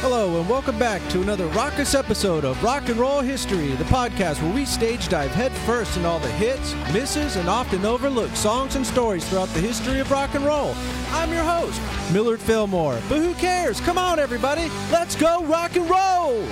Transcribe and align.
Hello, 0.00 0.40
and 0.40 0.48
welcome 0.48 0.76
back 0.76 1.00
to 1.10 1.22
another 1.22 1.46
raucous 1.48 1.94
episode 1.94 2.44
of 2.44 2.60
Rock 2.64 2.88
and 2.88 2.98
Roll 2.98 3.20
History, 3.20 3.68
the 3.74 3.84
podcast 3.84 4.42
where 4.42 4.52
we 4.52 4.64
stage 4.64 5.08
dive 5.08 5.30
headfirst 5.30 5.96
in 5.96 6.04
all 6.04 6.18
the 6.18 6.32
hits, 6.32 6.74
misses, 6.92 7.36
and 7.36 7.48
often 7.48 7.84
overlooked 7.84 8.36
songs 8.36 8.74
and 8.74 8.84
stories 8.84 9.28
throughout 9.28 9.48
the 9.50 9.60
history 9.60 10.00
of 10.00 10.10
rock 10.10 10.34
and 10.34 10.44
roll. 10.44 10.74
I'm 11.10 11.32
your 11.32 11.44
host, 11.44 11.80
Millard 12.12 12.40
Fillmore. 12.40 13.00
But 13.08 13.18
who 13.18 13.34
cares? 13.34 13.80
Come 13.80 13.98
on, 13.98 14.18
everybody, 14.18 14.68
let's 14.90 15.14
go 15.14 15.44
rock 15.44 15.76
and 15.76 15.88
roll! 15.88 16.44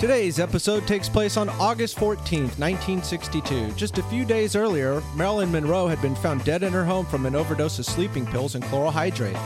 Today's 0.00 0.40
episode 0.40 0.86
takes 0.86 1.10
place 1.10 1.36
on 1.36 1.50
August 1.50 1.98
14th, 1.98 2.56
1962. 2.58 3.70
Just 3.72 3.98
a 3.98 4.02
few 4.04 4.24
days 4.24 4.56
earlier, 4.56 5.02
Marilyn 5.14 5.52
Monroe 5.52 5.88
had 5.88 6.00
been 6.00 6.14
found 6.14 6.42
dead 6.42 6.62
in 6.62 6.72
her 6.72 6.86
home 6.86 7.04
from 7.04 7.26
an 7.26 7.34
overdose 7.34 7.78
of 7.78 7.84
sleeping 7.84 8.24
pills 8.24 8.54
and 8.54 8.64
chloral 8.64 8.90
hydrate. 8.90 9.36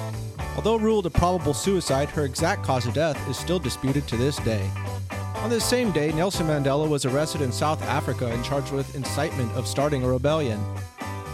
Although 0.55 0.77
ruled 0.77 1.07
a 1.07 1.11
probable 1.11 1.55
suicide, 1.55 2.09
her 2.11 2.25
exact 2.25 2.63
cause 2.63 2.87
of 2.87 2.95
death 2.95 3.19
is 3.29 3.37
still 3.37 3.59
disputed 3.59 4.07
to 4.07 4.17
this 4.17 4.37
day. 4.37 4.71
On 5.39 5.51
this 5.51 5.65
same 5.65 5.91
day, 5.91 6.13
Nelson 6.13 6.47
Mandela 6.47 6.89
was 6.89 7.05
arrested 7.05 7.41
in 7.41 7.51
South 7.51 7.83
Africa 7.83 8.29
and 8.29 8.45
charged 8.45 8.73
with 8.73 8.95
incitement 8.95 9.51
of 9.57 9.67
starting 9.67 10.05
a 10.05 10.09
rebellion. 10.09 10.65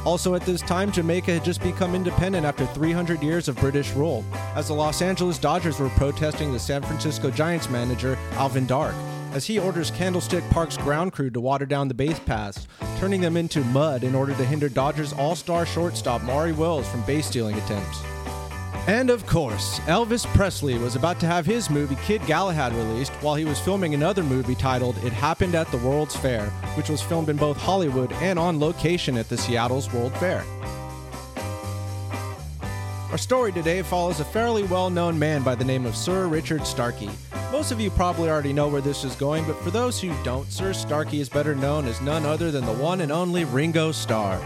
Also, 0.07 0.35
at 0.35 0.47
this 0.47 0.63
time, 0.63 0.91
Jamaica 0.91 1.35
had 1.35 1.45
just 1.45 1.63
become 1.63 1.95
independent 1.95 2.47
after 2.47 2.65
300 2.65 3.23
years 3.23 3.49
of 3.49 3.57
British 3.57 3.93
rule, 3.93 4.25
as 4.55 4.69
the 4.69 4.75
Los 4.75 5.03
Angeles 5.03 5.37
Dodgers 5.37 5.79
were 5.79 5.91
protesting 5.91 6.55
the 6.55 6.59
San 6.59 6.81
Francisco 6.81 7.31
Giants 7.31 7.69
manager, 7.69 8.17
Alvin 8.33 8.65
Dark, 8.65 8.95
as 9.33 9.47
he 9.47 9.59
orders 9.59 9.91
Candlestick 9.91 10.49
Park's 10.51 10.77
ground 10.77 11.13
crew 11.13 11.31
to 11.31 11.41
water 11.41 11.67
down 11.67 11.89
the 11.89 11.95
base 11.95 12.19
paths, 12.21 12.67
turning 12.99 13.21
them 13.21 13.37
into 13.37 13.65
mud 13.65 14.05
in 14.05 14.15
order 14.15 14.35
to 14.35 14.45
hinder 14.45 14.69
Dodgers 14.69 15.13
all 15.13 15.35
star 15.35 15.65
shortstop 15.65 16.23
Maury 16.23 16.53
Wills 16.53 16.89
from 16.89 17.03
base 17.03 17.27
stealing 17.27 17.57
attempts. 17.57 18.03
And 18.87 19.11
of 19.11 19.27
course, 19.27 19.79
Elvis 19.81 20.27
Presley 20.35 20.79
was 20.79 20.97
about 20.97 21.21
to 21.21 21.27
have 21.27 21.47
his 21.47 21.71
movie 21.71 21.97
Kid 22.05 22.25
Galahad 22.27 22.75
released 22.75 23.13
while 23.21 23.35
he 23.35 23.45
was 23.45 23.61
filming 23.61 23.95
another 23.95 24.25
movie 24.25 24.55
titled 24.55 24.97
It 25.05 25.13
Happened 25.13 25.55
at 25.55 25.71
the 25.71 25.79
World's 25.79 26.17
Fair, 26.17 26.47
which 26.75 26.89
was 26.89 27.03
filmed 27.03 27.29
in 27.29 27.37
both 27.37 27.57
Hollywood 27.57 28.13
and 28.15 28.39
on 28.39 28.59
location 28.59 29.17
at 29.17 29.29
the 29.29 29.37
Seattle's 29.37 29.93
World 29.93 30.13
Fair. 30.15 30.45
Our 33.11 33.19
story 33.19 33.53
today 33.53 33.83
follows 33.83 34.21
a 34.21 34.25
fairly 34.25 34.63
well 34.65 34.89
known 34.89 35.19
man 35.19 35.43
by 35.43 35.55
the 35.55 35.65
name 35.65 35.85
of 35.85 35.95
Sir 35.95 36.27
Richard 36.27 36.67
Starkey. 36.67 37.11
Most 37.53 37.73
of 37.73 37.81
you 37.81 37.91
probably 37.91 38.31
already 38.31 38.53
know 38.53 38.69
where 38.69 38.81
this 38.81 39.03
is 39.03 39.17
going, 39.17 39.45
but 39.45 39.61
for 39.61 39.73
those 39.73 40.01
who 40.01 40.15
don't, 40.23 40.51
Sir 40.53 40.73
Starkey 40.73 41.19
is 41.19 41.29
better 41.29 41.53
known 41.53 41.89
as 41.89 42.01
none 42.01 42.25
other 42.25 42.53
than 42.53 42.65
the 42.65 42.73
one 42.73 43.01
and 43.01 43.11
only 43.11 43.45
Ringo 43.45 43.91
Starr. 43.91 44.41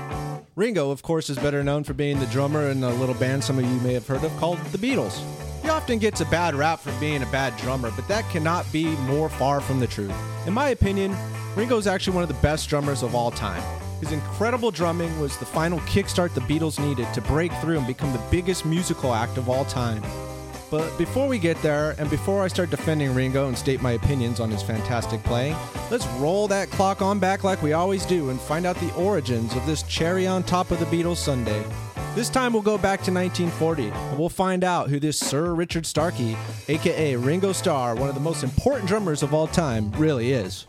Ringo, 0.57 0.91
of 0.91 1.03
course, 1.03 1.29
is 1.29 1.37
better 1.37 1.63
known 1.63 1.85
for 1.85 1.93
being 1.93 2.19
the 2.19 2.27
drummer 2.27 2.71
in 2.71 2.83
a 2.83 2.95
little 2.95 3.15
band 3.17 3.45
some 3.45 3.59
of 3.59 3.67
you 3.67 3.81
may 3.81 3.93
have 3.93 4.07
heard 4.07 4.25
of 4.25 4.35
called 4.39 4.59
the 4.73 4.79
Beatles. 4.79 5.23
He 5.61 5.69
often 5.69 5.99
gets 5.99 6.23
a 6.23 6.27
bad 6.27 6.55
rap 6.55 6.81
for 6.81 6.99
being 6.99 7.23
a 7.23 7.27
bad 7.27 7.55
drummer, 7.59 7.93
but 7.95 8.09
that 8.09 8.29
cannot 8.31 8.65
be 8.73 8.87
more 9.01 9.29
far 9.29 9.61
from 9.61 9.81
the 9.81 9.87
truth. 9.87 10.15
In 10.47 10.55
my 10.55 10.71
opinion, 10.71 11.15
Ringo 11.57 11.77
is 11.77 11.87
actually 11.87 12.15
one 12.15 12.23
of 12.23 12.29
the 12.29 12.41
best 12.43 12.71
drummers 12.71 13.03
of 13.03 13.15
all 13.15 13.31
time. 13.31 13.63
His 14.01 14.13
incredible 14.13 14.71
drumming 14.71 15.21
was 15.21 15.37
the 15.37 15.45
final 15.45 15.79
kickstart 15.81 16.33
the 16.33 16.41
Beatles 16.41 16.79
needed 16.79 17.13
to 17.13 17.21
break 17.21 17.53
through 17.57 17.77
and 17.77 17.87
become 17.87 18.15
the 18.15 18.23
biggest 18.31 18.65
musical 18.65 19.13
act 19.13 19.37
of 19.37 19.51
all 19.51 19.67
time. 19.67 20.03
But 20.71 20.97
before 20.99 21.29
we 21.29 21.39
get 21.39 21.61
there, 21.63 21.95
and 21.99 22.11
before 22.11 22.43
I 22.43 22.49
start 22.49 22.71
defending 22.71 23.15
Ringo 23.15 23.49
and 23.49 23.57
state 23.57 23.81
my 23.81 23.93
opinions 23.93 24.41
on 24.41 24.51
his 24.51 24.63
fantastic 24.63 25.23
playing, 25.23 25.57
let's 25.91 26.07
roll 26.19 26.49
that 26.49 26.71
clock 26.71 27.03
on 27.03 27.19
back 27.19 27.45
like 27.45 27.63
we 27.63 27.73
always 27.73 28.05
do 28.07 28.31
and 28.31 28.41
find 28.41 28.67
out 28.67 28.77
the 28.77 28.93
origins 28.95 29.55
of 29.55 29.65
this 29.67 29.83
cherry 29.85 30.27
on 30.27 30.43
top 30.43 30.71
of 30.71 30.81
the 30.81 30.87
Beatles 30.87 31.19
sundae. 31.19 31.65
This 32.15 32.29
time 32.29 32.53
we'll 32.53 32.63
go 32.63 32.79
back 32.79 33.03
to 33.03 33.13
1940 33.13 33.89
and 33.89 34.19
we'll 34.19 34.29
find 34.29 34.63
out 34.63 34.89
who 34.89 35.01
this 35.01 35.19
Sir 35.19 35.53
Richard 35.53 35.85
Starkey, 35.85 36.37
aka 36.69 37.17
Ringo 37.17 37.53
Starr, 37.53 37.97
one 37.97 38.09
of 38.09 38.15
the 38.15 38.21
most 38.21 38.45
important 38.45 38.87
drummers 38.89 39.23
of 39.23 39.35
all 39.35 39.49
time, 39.49 39.91
really 39.93 40.33
is. 40.33 40.65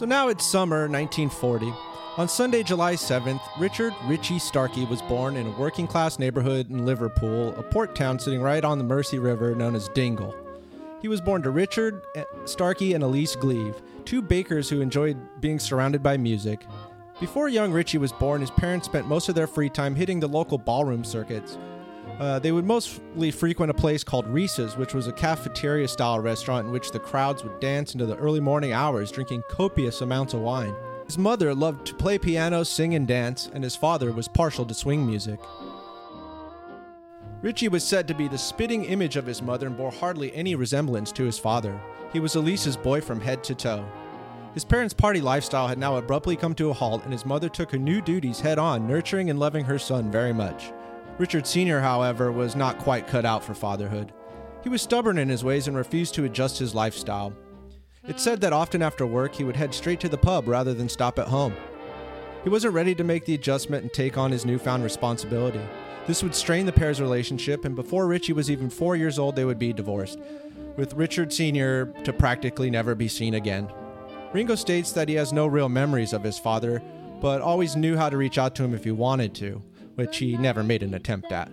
So 0.00 0.06
now 0.06 0.28
it's 0.28 0.46
summer 0.46 0.88
1940. 0.88 1.74
On 2.16 2.26
Sunday, 2.26 2.62
July 2.62 2.94
7th, 2.94 3.42
Richard 3.58 3.92
Ritchie 4.06 4.38
Starkey 4.38 4.86
was 4.86 5.02
born 5.02 5.36
in 5.36 5.46
a 5.46 5.58
working 5.58 5.86
class 5.86 6.18
neighborhood 6.18 6.70
in 6.70 6.86
Liverpool, 6.86 7.54
a 7.58 7.62
port 7.62 7.94
town 7.94 8.18
sitting 8.18 8.40
right 8.40 8.64
on 8.64 8.78
the 8.78 8.84
Mersey 8.84 9.18
River 9.18 9.54
known 9.54 9.74
as 9.74 9.90
Dingle. 9.90 10.34
He 11.02 11.08
was 11.08 11.20
born 11.20 11.42
to 11.42 11.50
Richard 11.50 12.00
eh, 12.14 12.24
Starkey 12.46 12.94
and 12.94 13.04
Elise 13.04 13.36
Gleave, 13.36 13.74
two 14.06 14.22
bakers 14.22 14.70
who 14.70 14.80
enjoyed 14.80 15.18
being 15.42 15.58
surrounded 15.58 16.02
by 16.02 16.16
music. 16.16 16.64
Before 17.20 17.50
young 17.50 17.70
Ritchie 17.70 17.98
was 17.98 18.10
born, 18.10 18.40
his 18.40 18.50
parents 18.50 18.86
spent 18.86 19.06
most 19.06 19.28
of 19.28 19.34
their 19.34 19.46
free 19.46 19.68
time 19.68 19.94
hitting 19.94 20.18
the 20.18 20.26
local 20.26 20.56
ballroom 20.56 21.04
circuits. 21.04 21.58
Uh, 22.20 22.38
they 22.38 22.52
would 22.52 22.66
mostly 22.66 23.30
frequent 23.30 23.70
a 23.70 23.74
place 23.74 24.04
called 24.04 24.26
Reece's, 24.26 24.76
which 24.76 24.92
was 24.92 25.06
a 25.06 25.12
cafeteria 25.12 25.88
style 25.88 26.20
restaurant 26.20 26.66
in 26.66 26.72
which 26.72 26.90
the 26.90 26.98
crowds 26.98 27.42
would 27.42 27.58
dance 27.60 27.94
into 27.94 28.04
the 28.04 28.16
early 28.16 28.40
morning 28.40 28.74
hours, 28.74 29.10
drinking 29.10 29.42
copious 29.48 30.02
amounts 30.02 30.34
of 30.34 30.40
wine. 30.42 30.74
His 31.06 31.16
mother 31.16 31.54
loved 31.54 31.86
to 31.86 31.94
play 31.94 32.18
piano, 32.18 32.62
sing, 32.62 32.94
and 32.94 33.08
dance, 33.08 33.50
and 33.54 33.64
his 33.64 33.74
father 33.74 34.12
was 34.12 34.28
partial 34.28 34.66
to 34.66 34.74
swing 34.74 35.06
music. 35.06 35.40
Ritchie 37.40 37.68
was 37.68 37.84
said 37.84 38.06
to 38.08 38.14
be 38.14 38.28
the 38.28 38.36
spitting 38.36 38.84
image 38.84 39.16
of 39.16 39.24
his 39.24 39.40
mother 39.40 39.66
and 39.66 39.76
bore 39.76 39.90
hardly 39.90 40.30
any 40.34 40.54
resemblance 40.54 41.10
to 41.12 41.24
his 41.24 41.38
father. 41.38 41.80
He 42.12 42.20
was 42.20 42.36
Elise's 42.36 42.76
boy 42.76 43.00
from 43.00 43.22
head 43.22 43.42
to 43.44 43.54
toe. 43.54 43.82
His 44.52 44.64
parents' 44.64 44.92
party 44.92 45.22
lifestyle 45.22 45.68
had 45.68 45.78
now 45.78 45.96
abruptly 45.96 46.36
come 46.36 46.54
to 46.56 46.68
a 46.68 46.74
halt, 46.74 47.02
and 47.04 47.12
his 47.12 47.24
mother 47.24 47.48
took 47.48 47.70
her 47.70 47.78
new 47.78 48.02
duties 48.02 48.40
head 48.40 48.58
on, 48.58 48.86
nurturing 48.86 49.30
and 49.30 49.40
loving 49.40 49.64
her 49.64 49.78
son 49.78 50.10
very 50.10 50.34
much. 50.34 50.70
Richard 51.18 51.46
Sr., 51.46 51.80
however, 51.80 52.32
was 52.32 52.56
not 52.56 52.78
quite 52.78 53.06
cut 53.06 53.24
out 53.24 53.44
for 53.44 53.54
fatherhood. 53.54 54.12
He 54.62 54.68
was 54.68 54.82
stubborn 54.82 55.18
in 55.18 55.28
his 55.28 55.44
ways 55.44 55.68
and 55.68 55.76
refused 55.76 56.14
to 56.14 56.24
adjust 56.24 56.58
his 56.58 56.74
lifestyle. 56.74 57.34
It's 58.06 58.22
said 58.22 58.40
that 58.40 58.52
often 58.52 58.82
after 58.82 59.06
work, 59.06 59.34
he 59.34 59.44
would 59.44 59.56
head 59.56 59.74
straight 59.74 60.00
to 60.00 60.08
the 60.08 60.16
pub 60.16 60.48
rather 60.48 60.72
than 60.72 60.88
stop 60.88 61.18
at 61.18 61.28
home. 61.28 61.54
He 62.42 62.48
wasn't 62.48 62.74
ready 62.74 62.94
to 62.94 63.04
make 63.04 63.26
the 63.26 63.34
adjustment 63.34 63.82
and 63.82 63.92
take 63.92 64.16
on 64.16 64.32
his 64.32 64.46
newfound 64.46 64.82
responsibility. 64.82 65.60
This 66.06 66.22
would 66.22 66.34
strain 66.34 66.64
the 66.64 66.72
pair's 66.72 67.00
relationship, 67.00 67.64
and 67.64 67.76
before 67.76 68.06
Richie 68.06 68.32
was 68.32 68.50
even 68.50 68.70
four 68.70 68.96
years 68.96 69.18
old, 69.18 69.36
they 69.36 69.44
would 69.44 69.58
be 69.58 69.74
divorced, 69.74 70.18
with 70.76 70.94
Richard 70.94 71.32
Sr. 71.32 71.92
to 72.04 72.12
practically 72.12 72.70
never 72.70 72.94
be 72.94 73.08
seen 73.08 73.34
again. 73.34 73.70
Ringo 74.32 74.54
states 74.54 74.92
that 74.92 75.08
he 75.08 75.14
has 75.16 75.32
no 75.32 75.46
real 75.46 75.68
memories 75.68 76.12
of 76.12 76.24
his 76.24 76.38
father, 76.38 76.82
but 77.20 77.42
always 77.42 77.76
knew 77.76 77.96
how 77.96 78.08
to 78.08 78.16
reach 78.16 78.38
out 78.38 78.54
to 78.54 78.64
him 78.64 78.72
if 78.72 78.84
he 78.84 78.90
wanted 78.90 79.34
to, 79.34 79.62
which 79.94 80.18
he 80.18 80.36
never 80.36 80.62
made 80.62 80.82
an 80.82 80.94
attempt 80.94 81.32
at. 81.32 81.50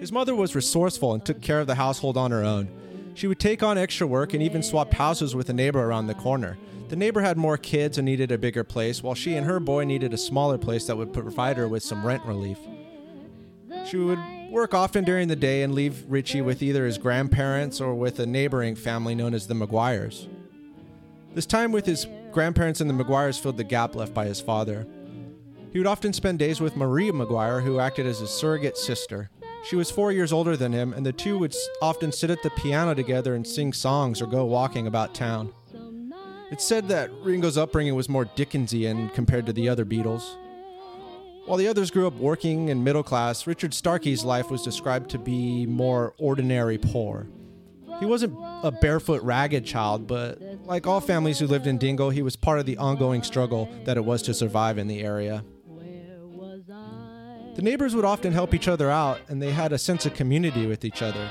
His 0.00 0.12
mother 0.12 0.34
was 0.34 0.54
resourceful 0.54 1.14
and 1.14 1.24
took 1.24 1.40
care 1.40 1.60
of 1.60 1.66
the 1.66 1.76
household 1.76 2.16
on 2.16 2.30
her 2.30 2.44
own. 2.44 2.68
She 3.14 3.26
would 3.26 3.38
take 3.38 3.62
on 3.62 3.78
extra 3.78 4.06
work 4.06 4.34
and 4.34 4.42
even 4.42 4.62
swap 4.62 4.92
houses 4.92 5.34
with 5.34 5.48
a 5.48 5.52
neighbor 5.52 5.82
around 5.82 6.08
the 6.08 6.14
corner. 6.14 6.58
The 6.88 6.96
neighbor 6.96 7.22
had 7.22 7.38
more 7.38 7.56
kids 7.56 7.96
and 7.96 8.04
needed 8.04 8.30
a 8.30 8.38
bigger 8.38 8.64
place, 8.64 9.02
while 9.02 9.14
she 9.14 9.34
and 9.34 9.46
her 9.46 9.60
boy 9.60 9.84
needed 9.84 10.12
a 10.12 10.18
smaller 10.18 10.58
place 10.58 10.86
that 10.86 10.96
would 10.96 11.12
provide 11.12 11.56
her 11.56 11.68
with 11.68 11.82
some 11.82 12.04
rent 12.04 12.24
relief. 12.24 12.58
She 13.86 13.96
would 13.96 14.18
work 14.50 14.74
often 14.74 15.04
during 15.04 15.28
the 15.28 15.36
day 15.36 15.62
and 15.62 15.74
leave 15.74 16.04
Richie 16.08 16.42
with 16.42 16.62
either 16.62 16.86
his 16.86 16.98
grandparents 16.98 17.80
or 17.80 17.94
with 17.94 18.18
a 18.18 18.26
neighboring 18.26 18.76
family 18.76 19.14
known 19.14 19.34
as 19.34 19.46
the 19.46 19.54
McGuires. 19.54 20.28
This 21.34 21.46
time 21.46 21.72
with 21.72 21.86
his 21.86 22.06
grandparents 22.30 22.80
and 22.80 22.88
the 22.88 22.94
McGuires 22.94 23.40
filled 23.40 23.56
the 23.56 23.64
gap 23.64 23.94
left 23.94 24.14
by 24.14 24.26
his 24.26 24.40
father. 24.40 24.86
He 25.74 25.80
would 25.80 25.88
often 25.88 26.12
spend 26.12 26.38
days 26.38 26.60
with 26.60 26.76
Maria 26.76 27.10
McGuire, 27.10 27.60
who 27.60 27.80
acted 27.80 28.06
as 28.06 28.20
his 28.20 28.30
surrogate 28.30 28.78
sister. 28.78 29.28
She 29.64 29.74
was 29.74 29.90
four 29.90 30.12
years 30.12 30.32
older 30.32 30.56
than 30.56 30.72
him, 30.72 30.92
and 30.92 31.04
the 31.04 31.12
two 31.12 31.36
would 31.36 31.52
often 31.82 32.12
sit 32.12 32.30
at 32.30 32.44
the 32.44 32.50
piano 32.50 32.94
together 32.94 33.34
and 33.34 33.44
sing 33.44 33.72
songs 33.72 34.22
or 34.22 34.28
go 34.28 34.44
walking 34.44 34.86
about 34.86 35.16
town. 35.16 35.52
It's 36.52 36.62
said 36.62 36.86
that 36.90 37.10
Ringo's 37.24 37.58
upbringing 37.58 37.96
was 37.96 38.08
more 38.08 38.24
Dickensian 38.24 39.08
compared 39.08 39.46
to 39.46 39.52
the 39.52 39.68
other 39.68 39.84
Beatles. 39.84 40.36
While 41.44 41.58
the 41.58 41.66
others 41.66 41.90
grew 41.90 42.06
up 42.06 42.14
working 42.14 42.70
and 42.70 42.84
middle 42.84 43.02
class, 43.02 43.44
Richard 43.44 43.72
Starkey's 43.72 44.24
life 44.24 44.52
was 44.52 44.62
described 44.62 45.10
to 45.10 45.18
be 45.18 45.66
more 45.66 46.14
ordinary 46.18 46.78
poor. 46.78 47.26
He 47.98 48.06
wasn't 48.06 48.38
a 48.62 48.70
barefoot, 48.70 49.22
ragged 49.22 49.66
child, 49.66 50.06
but 50.06 50.40
like 50.66 50.86
all 50.86 51.00
families 51.00 51.40
who 51.40 51.48
lived 51.48 51.66
in 51.66 51.78
Dingle, 51.78 52.10
he 52.10 52.22
was 52.22 52.36
part 52.36 52.60
of 52.60 52.66
the 52.66 52.76
ongoing 52.76 53.24
struggle 53.24 53.68
that 53.86 53.96
it 53.96 54.04
was 54.04 54.22
to 54.22 54.34
survive 54.34 54.78
in 54.78 54.86
the 54.86 55.00
area. 55.00 55.42
The 57.54 57.62
neighbors 57.62 57.94
would 57.94 58.04
often 58.04 58.32
help 58.32 58.52
each 58.52 58.66
other 58.66 58.90
out, 58.90 59.20
and 59.28 59.40
they 59.40 59.52
had 59.52 59.72
a 59.72 59.78
sense 59.78 60.06
of 60.06 60.14
community 60.14 60.66
with 60.66 60.84
each 60.84 61.02
other. 61.02 61.30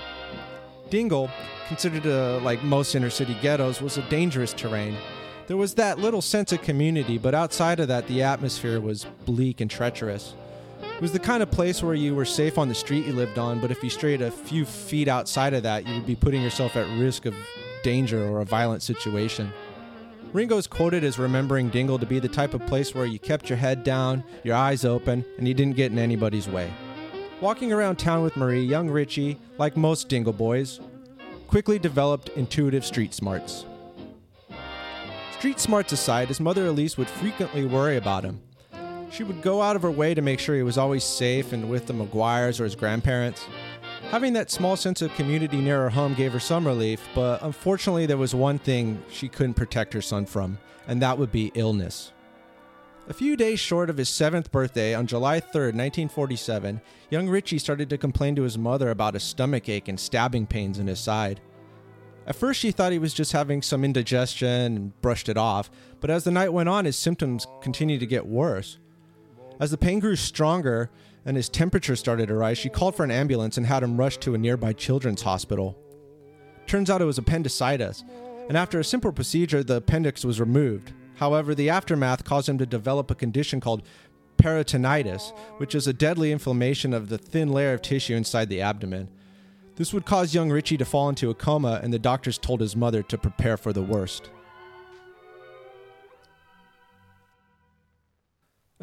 Dingle, 0.89 1.29
considered 1.67 2.05
a, 2.05 2.37
like 2.39 2.63
most 2.63 2.95
inner 2.95 3.09
city 3.09 3.35
ghettos, 3.41 3.81
was 3.81 3.97
a 3.97 4.09
dangerous 4.09 4.53
terrain. 4.53 4.95
There 5.47 5.57
was 5.57 5.73
that 5.73 5.99
little 5.99 6.21
sense 6.21 6.53
of 6.53 6.61
community, 6.61 7.17
but 7.17 7.35
outside 7.35 7.81
of 7.81 7.89
that, 7.89 8.07
the 8.07 8.23
atmosphere 8.23 8.79
was 8.79 9.05
bleak 9.25 9.59
and 9.59 9.69
treacherous. 9.69 10.33
It 10.81 11.01
was 11.01 11.11
the 11.11 11.19
kind 11.19 11.43
of 11.43 11.51
place 11.51 11.83
where 11.83 11.93
you 11.93 12.15
were 12.15 12.23
safe 12.23 12.57
on 12.57 12.69
the 12.69 12.75
street 12.75 13.05
you 13.05 13.11
lived 13.11 13.37
on, 13.37 13.59
but 13.59 13.69
if 13.69 13.83
you 13.83 13.89
strayed 13.89 14.21
a 14.21 14.31
few 14.31 14.63
feet 14.63 15.09
outside 15.09 15.53
of 15.53 15.63
that, 15.63 15.85
you 15.85 15.93
would 15.95 16.05
be 16.05 16.15
putting 16.15 16.41
yourself 16.41 16.77
at 16.77 16.87
risk 16.97 17.25
of 17.25 17.35
danger 17.83 18.25
or 18.25 18.39
a 18.39 18.45
violent 18.45 18.81
situation. 18.81 19.51
Ringo 20.33 20.57
is 20.57 20.65
quoted 20.65 21.03
as 21.03 21.19
remembering 21.19 21.69
Dingle 21.69 21.99
to 21.99 22.07
be 22.07 22.17
the 22.17 22.27
type 22.27 22.55
of 22.55 22.65
place 22.65 22.95
where 22.95 23.05
you 23.05 23.19
kept 23.19 23.49
your 23.49 23.57
head 23.57 23.83
down, 23.83 24.23
your 24.43 24.55
eyes 24.55 24.83
open, 24.83 25.23
and 25.37 25.47
you 25.47 25.53
didn't 25.53 25.75
get 25.75 25.91
in 25.91 25.99
anybody's 25.99 26.49
way. 26.49 26.73
Walking 27.39 27.71
around 27.71 27.97
town 27.97 28.23
with 28.23 28.35
Marie, 28.35 28.63
young 28.63 28.89
Richie, 28.89 29.37
like 29.59 29.77
most 29.77 30.09
Dingle 30.09 30.33
boys, 30.33 30.79
quickly 31.47 31.77
developed 31.77 32.29
intuitive 32.29 32.83
street 32.83 33.13
smarts. 33.13 33.65
Street 35.37 35.59
smarts 35.59 35.91
aside, 35.91 36.29
his 36.29 36.39
mother 36.39 36.65
Elise 36.65 36.97
would 36.97 37.09
frequently 37.09 37.65
worry 37.65 37.97
about 37.97 38.23
him. 38.23 38.41
She 39.11 39.23
would 39.23 39.43
go 39.43 39.61
out 39.61 39.75
of 39.75 39.83
her 39.83 39.91
way 39.91 40.15
to 40.15 40.23
make 40.23 40.39
sure 40.39 40.55
he 40.55 40.63
was 40.63 40.79
always 40.79 41.03
safe 41.03 41.53
and 41.53 41.69
with 41.69 41.85
the 41.85 41.93
McGuires 41.93 42.59
or 42.59 42.63
his 42.63 42.75
grandparents. 42.75 43.45
Having 44.13 44.33
that 44.33 44.51
small 44.51 44.77
sense 44.77 45.01
of 45.01 45.11
community 45.15 45.57
near 45.57 45.81
her 45.81 45.89
home 45.89 46.13
gave 46.13 46.33
her 46.33 46.39
some 46.39 46.67
relief, 46.67 47.01
but 47.15 47.41
unfortunately, 47.41 48.05
there 48.05 48.15
was 48.15 48.35
one 48.35 48.59
thing 48.59 49.01
she 49.09 49.27
couldn't 49.27 49.55
protect 49.55 49.91
her 49.91 50.03
son 50.03 50.27
from, 50.27 50.59
and 50.87 51.01
that 51.01 51.17
would 51.17 51.31
be 51.31 51.51
illness. 51.55 52.13
A 53.07 53.13
few 53.13 53.35
days 53.35 53.59
short 53.59 53.89
of 53.89 53.97
his 53.97 54.09
seventh 54.09 54.51
birthday, 54.51 54.93
on 54.93 55.07
July 55.07 55.39
3, 55.39 55.61
1947, 55.71 56.79
young 57.09 57.27
Richie 57.27 57.57
started 57.57 57.89
to 57.89 57.97
complain 57.97 58.35
to 58.35 58.43
his 58.43 58.55
mother 58.55 58.91
about 58.91 59.15
a 59.15 59.19
stomach 59.19 59.67
ache 59.67 59.87
and 59.87 59.99
stabbing 59.99 60.45
pains 60.45 60.77
in 60.77 60.85
his 60.85 60.99
side. 60.99 61.41
At 62.27 62.35
first, 62.35 62.59
she 62.59 62.69
thought 62.69 62.91
he 62.91 62.99
was 62.99 63.15
just 63.15 63.31
having 63.31 63.63
some 63.63 63.83
indigestion 63.83 64.75
and 64.75 65.01
brushed 65.01 65.27
it 65.27 65.37
off, 65.37 65.71
but 66.01 66.11
as 66.11 66.23
the 66.23 66.29
night 66.29 66.53
went 66.53 66.69
on, 66.69 66.85
his 66.85 66.99
symptoms 66.99 67.47
continued 67.63 68.01
to 68.01 68.05
get 68.05 68.27
worse. 68.27 68.77
As 69.59 69.71
the 69.71 69.77
pain 69.77 69.99
grew 69.99 70.15
stronger, 70.15 70.89
and 71.25 71.37
his 71.37 71.49
temperature 71.49 71.95
started 71.95 72.27
to 72.27 72.35
rise, 72.35 72.57
she 72.57 72.69
called 72.69 72.95
for 72.95 73.03
an 73.03 73.11
ambulance 73.11 73.57
and 73.57 73.65
had 73.65 73.83
him 73.83 73.97
rushed 73.97 74.21
to 74.21 74.35
a 74.35 74.37
nearby 74.37 74.73
children's 74.73 75.21
hospital. 75.21 75.77
Turns 76.67 76.89
out 76.89 77.01
it 77.01 77.05
was 77.05 77.17
appendicitis, 77.17 78.03
and 78.49 78.57
after 78.57 78.79
a 78.79 78.83
simple 78.83 79.11
procedure, 79.11 79.63
the 79.63 79.77
appendix 79.77 80.25
was 80.25 80.39
removed. 80.39 80.91
However, 81.15 81.55
the 81.55 81.69
aftermath 81.69 82.23
caused 82.23 82.49
him 82.49 82.57
to 82.57 82.65
develop 82.65 83.09
a 83.11 83.15
condition 83.15 83.59
called 83.59 83.83
peritonitis, 84.37 85.31
which 85.57 85.75
is 85.75 85.87
a 85.87 85.93
deadly 85.93 86.31
inflammation 86.31 86.93
of 86.93 87.09
the 87.09 87.17
thin 87.17 87.49
layer 87.49 87.73
of 87.73 87.81
tissue 87.81 88.15
inside 88.15 88.49
the 88.49 88.61
abdomen. 88.61 89.07
This 89.75 89.93
would 89.93 90.05
cause 90.05 90.35
young 90.35 90.51
Richie 90.51 90.77
to 90.77 90.85
fall 90.85 91.09
into 91.09 91.29
a 91.29 91.35
coma, 91.35 91.79
and 91.81 91.93
the 91.93 91.99
doctors 91.99 92.37
told 92.37 92.59
his 92.59 92.75
mother 92.75 93.01
to 93.03 93.17
prepare 93.17 93.57
for 93.57 93.71
the 93.71 93.81
worst. 93.81 94.29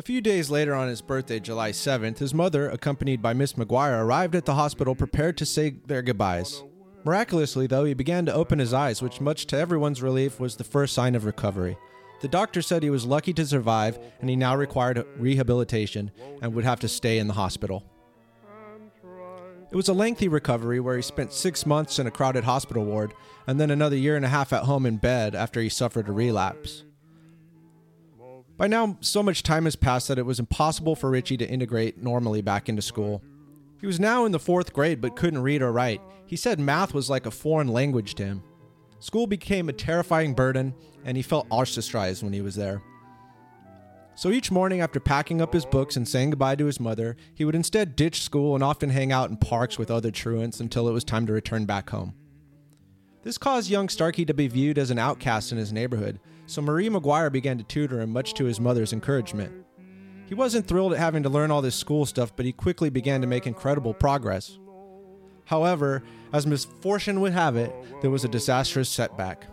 A 0.01 0.03
few 0.03 0.23
days 0.23 0.49
later 0.49 0.75
on 0.75 0.89
his 0.89 1.03
birthday, 1.03 1.39
July 1.39 1.73
7th, 1.73 2.21
his 2.21 2.33
mother, 2.33 2.71
accompanied 2.71 3.21
by 3.21 3.35
Miss 3.35 3.53
McGuire, 3.53 4.03
arrived 4.03 4.35
at 4.35 4.47
the 4.47 4.55
hospital 4.55 4.95
prepared 4.95 5.37
to 5.37 5.45
say 5.45 5.75
their 5.85 6.01
goodbyes. 6.01 6.65
Miraculously, 7.05 7.67
though, 7.67 7.85
he 7.85 7.93
began 7.93 8.25
to 8.25 8.33
open 8.33 8.61
his 8.61 8.73
eyes, 8.73 9.03
which, 9.03 9.21
much 9.21 9.45
to 9.49 9.59
everyone's 9.59 10.01
relief, 10.01 10.41
was 10.41 10.57
the 10.57 10.65
first 10.65 10.95
sign 10.95 11.15
of 11.15 11.27
recovery. 11.27 11.77
The 12.23 12.29
doctor 12.29 12.63
said 12.63 12.83
he 12.83 12.89
was 12.89 13.05
lucky 13.05 13.35
to 13.35 13.47
survive 13.47 13.99
and 14.23 14.31
he 14.31 14.37
now 14.37 14.57
required 14.57 15.07
rehabilitation 15.19 16.13
and 16.41 16.55
would 16.55 16.65
have 16.65 16.81
to 16.81 16.89
stay 16.89 17.19
in 17.19 17.27
the 17.27 17.35
hospital. 17.35 17.85
It 19.71 19.77
was 19.77 19.91
a 19.91 19.93
lengthy 19.93 20.29
recovery 20.29 20.81
where 20.81 20.97
he 20.97 21.03
spent 21.03 21.31
six 21.31 21.67
months 21.67 21.99
in 21.99 22.07
a 22.07 22.11
crowded 22.11 22.45
hospital 22.45 22.87
ward 22.87 23.13
and 23.47 23.61
then 23.61 23.71
another 23.71 23.97
year 23.97 24.17
and 24.17 24.25
a 24.25 24.29
half 24.29 24.55
at 24.55 24.65
home 24.65 24.87
in 24.87 24.97
bed 24.97 25.35
after 25.35 25.61
he 25.61 25.69
suffered 25.69 26.09
a 26.09 26.13
relapse. 26.13 26.85
By 28.61 28.67
now, 28.67 28.99
so 29.01 29.23
much 29.23 29.43
time 29.43 29.65
has 29.65 29.75
passed 29.75 30.09
that 30.09 30.19
it 30.19 30.27
was 30.27 30.39
impossible 30.39 30.95
for 30.95 31.09
Richie 31.09 31.39
to 31.39 31.49
integrate 31.49 32.03
normally 32.03 32.43
back 32.43 32.69
into 32.69 32.83
school. 32.83 33.23
He 33.81 33.87
was 33.87 33.99
now 33.99 34.27
in 34.27 34.33
the 34.33 34.39
fourth 34.39 34.75
grade 34.75 35.01
but 35.01 35.17
couldn't 35.17 35.41
read 35.41 35.63
or 35.63 35.73
write. 35.73 36.03
He 36.27 36.37
said 36.37 36.61
math 36.61 36.93
was 36.93 37.09
like 37.09 37.25
a 37.25 37.31
foreign 37.31 37.69
language 37.69 38.17
to 38.17 38.25
him. 38.27 38.43
School 38.99 39.27
became 39.27 39.71
a 39.71 39.73
terrifying 39.73 40.35
burden, 40.35 40.75
and 41.07 41.17
he 41.17 41.23
felt 41.23 41.47
ostracized 41.49 42.23
when 42.23 42.35
he 42.35 42.43
was 42.43 42.55
there. 42.55 42.83
So 44.15 44.29
each 44.29 44.51
morning, 44.51 44.83
after 44.83 45.01
packing 45.01 45.41
up 45.41 45.55
his 45.55 45.65
books 45.65 45.97
and 45.97 46.07
saying 46.07 46.29
goodbye 46.29 46.57
to 46.57 46.67
his 46.67 46.79
mother, 46.79 47.17
he 47.33 47.47
would 47.47 47.55
instead 47.55 47.97
ditch 47.97 48.21
school 48.21 48.55
and 48.55 48.63
often 48.63 48.91
hang 48.91 49.11
out 49.11 49.31
in 49.31 49.39
parks 49.39 49.79
with 49.79 49.91
other 49.91 50.11
truants 50.11 50.61
until 50.61 50.87
it 50.87 50.93
was 50.93 51.03
time 51.03 51.25
to 51.29 51.33
return 51.33 51.65
back 51.65 51.89
home. 51.89 52.13
This 53.23 53.39
caused 53.39 53.71
young 53.71 53.89
Starkey 53.89 54.27
to 54.27 54.35
be 54.35 54.49
viewed 54.49 54.77
as 54.77 54.91
an 54.91 54.99
outcast 54.99 55.51
in 55.51 55.57
his 55.57 55.73
neighborhood, 55.73 56.21
so 56.51 56.61
Marie 56.61 56.89
McGuire 56.89 57.31
began 57.31 57.59
to 57.59 57.65
tutor 57.65 58.01
him, 58.01 58.11
much 58.11 58.35
to 58.35 58.45
his 58.45 58.59
mother's 58.59 58.93
encouragement. 58.93 59.65
He 60.27 60.35
wasn't 60.35 60.67
thrilled 60.67 60.93
at 60.93 60.99
having 60.99 61.23
to 61.23 61.29
learn 61.29 61.51
all 61.51 61.63
this 61.63 61.77
school 61.77 62.07
stuff, 62.07 62.35
but 62.35 62.45
he 62.45 62.53
quickly 62.53 62.91
began 62.91 63.21
to 63.21 63.27
make 63.27 63.47
incredible 63.47 63.95
progress. 63.95 64.59
However, 65.45 66.03
as 66.33 66.47
misfortune 66.47 67.21
would 67.21 67.33
have 67.33 67.57
it, 67.57 67.73
there 68.01 68.11
was 68.11 68.25
a 68.25 68.29
disastrous 68.29 68.89
setback. 68.89 69.47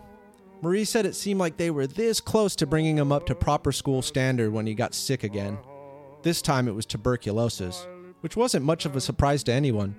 Marie 0.60 0.84
said 0.84 1.06
it 1.06 1.14
seemed 1.14 1.38
like 1.38 1.56
they 1.56 1.70
were 1.70 1.86
this 1.86 2.20
close 2.20 2.56
to 2.56 2.66
bringing 2.66 2.98
him 2.98 3.12
up 3.12 3.26
to 3.26 3.34
proper 3.34 3.70
school 3.70 4.02
standard 4.02 4.52
when 4.52 4.66
he 4.66 4.74
got 4.74 4.94
sick 4.94 5.22
again. 5.22 5.56
This 6.22 6.42
time 6.42 6.66
it 6.66 6.74
was 6.74 6.84
tuberculosis, 6.84 7.86
which 8.22 8.36
wasn't 8.36 8.64
much 8.64 8.86
of 8.86 8.96
a 8.96 9.00
surprise 9.00 9.44
to 9.44 9.52
anyone. 9.52 9.94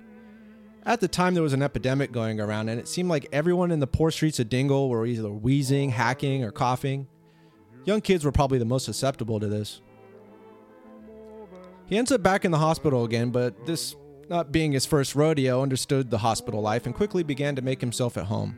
At 0.86 1.00
the 1.00 1.08
time, 1.08 1.34
there 1.34 1.42
was 1.42 1.52
an 1.52 1.62
epidemic 1.62 2.10
going 2.10 2.40
around, 2.40 2.70
and 2.70 2.80
it 2.80 2.88
seemed 2.88 3.10
like 3.10 3.28
everyone 3.32 3.70
in 3.70 3.80
the 3.80 3.86
poor 3.86 4.10
streets 4.10 4.40
of 4.40 4.48
Dingle 4.48 4.88
were 4.88 5.04
either 5.04 5.30
wheezing, 5.30 5.90
hacking, 5.90 6.42
or 6.42 6.50
coughing. 6.50 7.06
Young 7.84 8.00
kids 8.00 8.24
were 8.24 8.32
probably 8.32 8.58
the 8.58 8.64
most 8.64 8.86
susceptible 8.86 9.40
to 9.40 9.46
this. 9.46 9.82
He 11.86 11.98
ends 11.98 12.12
up 12.12 12.22
back 12.22 12.44
in 12.44 12.50
the 12.50 12.58
hospital 12.58 13.04
again, 13.04 13.30
but 13.30 13.66
this, 13.66 13.94
not 14.28 14.52
being 14.52 14.72
his 14.72 14.86
first 14.86 15.14
rodeo, 15.14 15.62
understood 15.62 16.08
the 16.08 16.18
hospital 16.18 16.62
life 16.62 16.86
and 16.86 16.94
quickly 16.94 17.22
began 17.22 17.56
to 17.56 17.62
make 17.62 17.80
himself 17.80 18.16
at 18.16 18.26
home. 18.26 18.56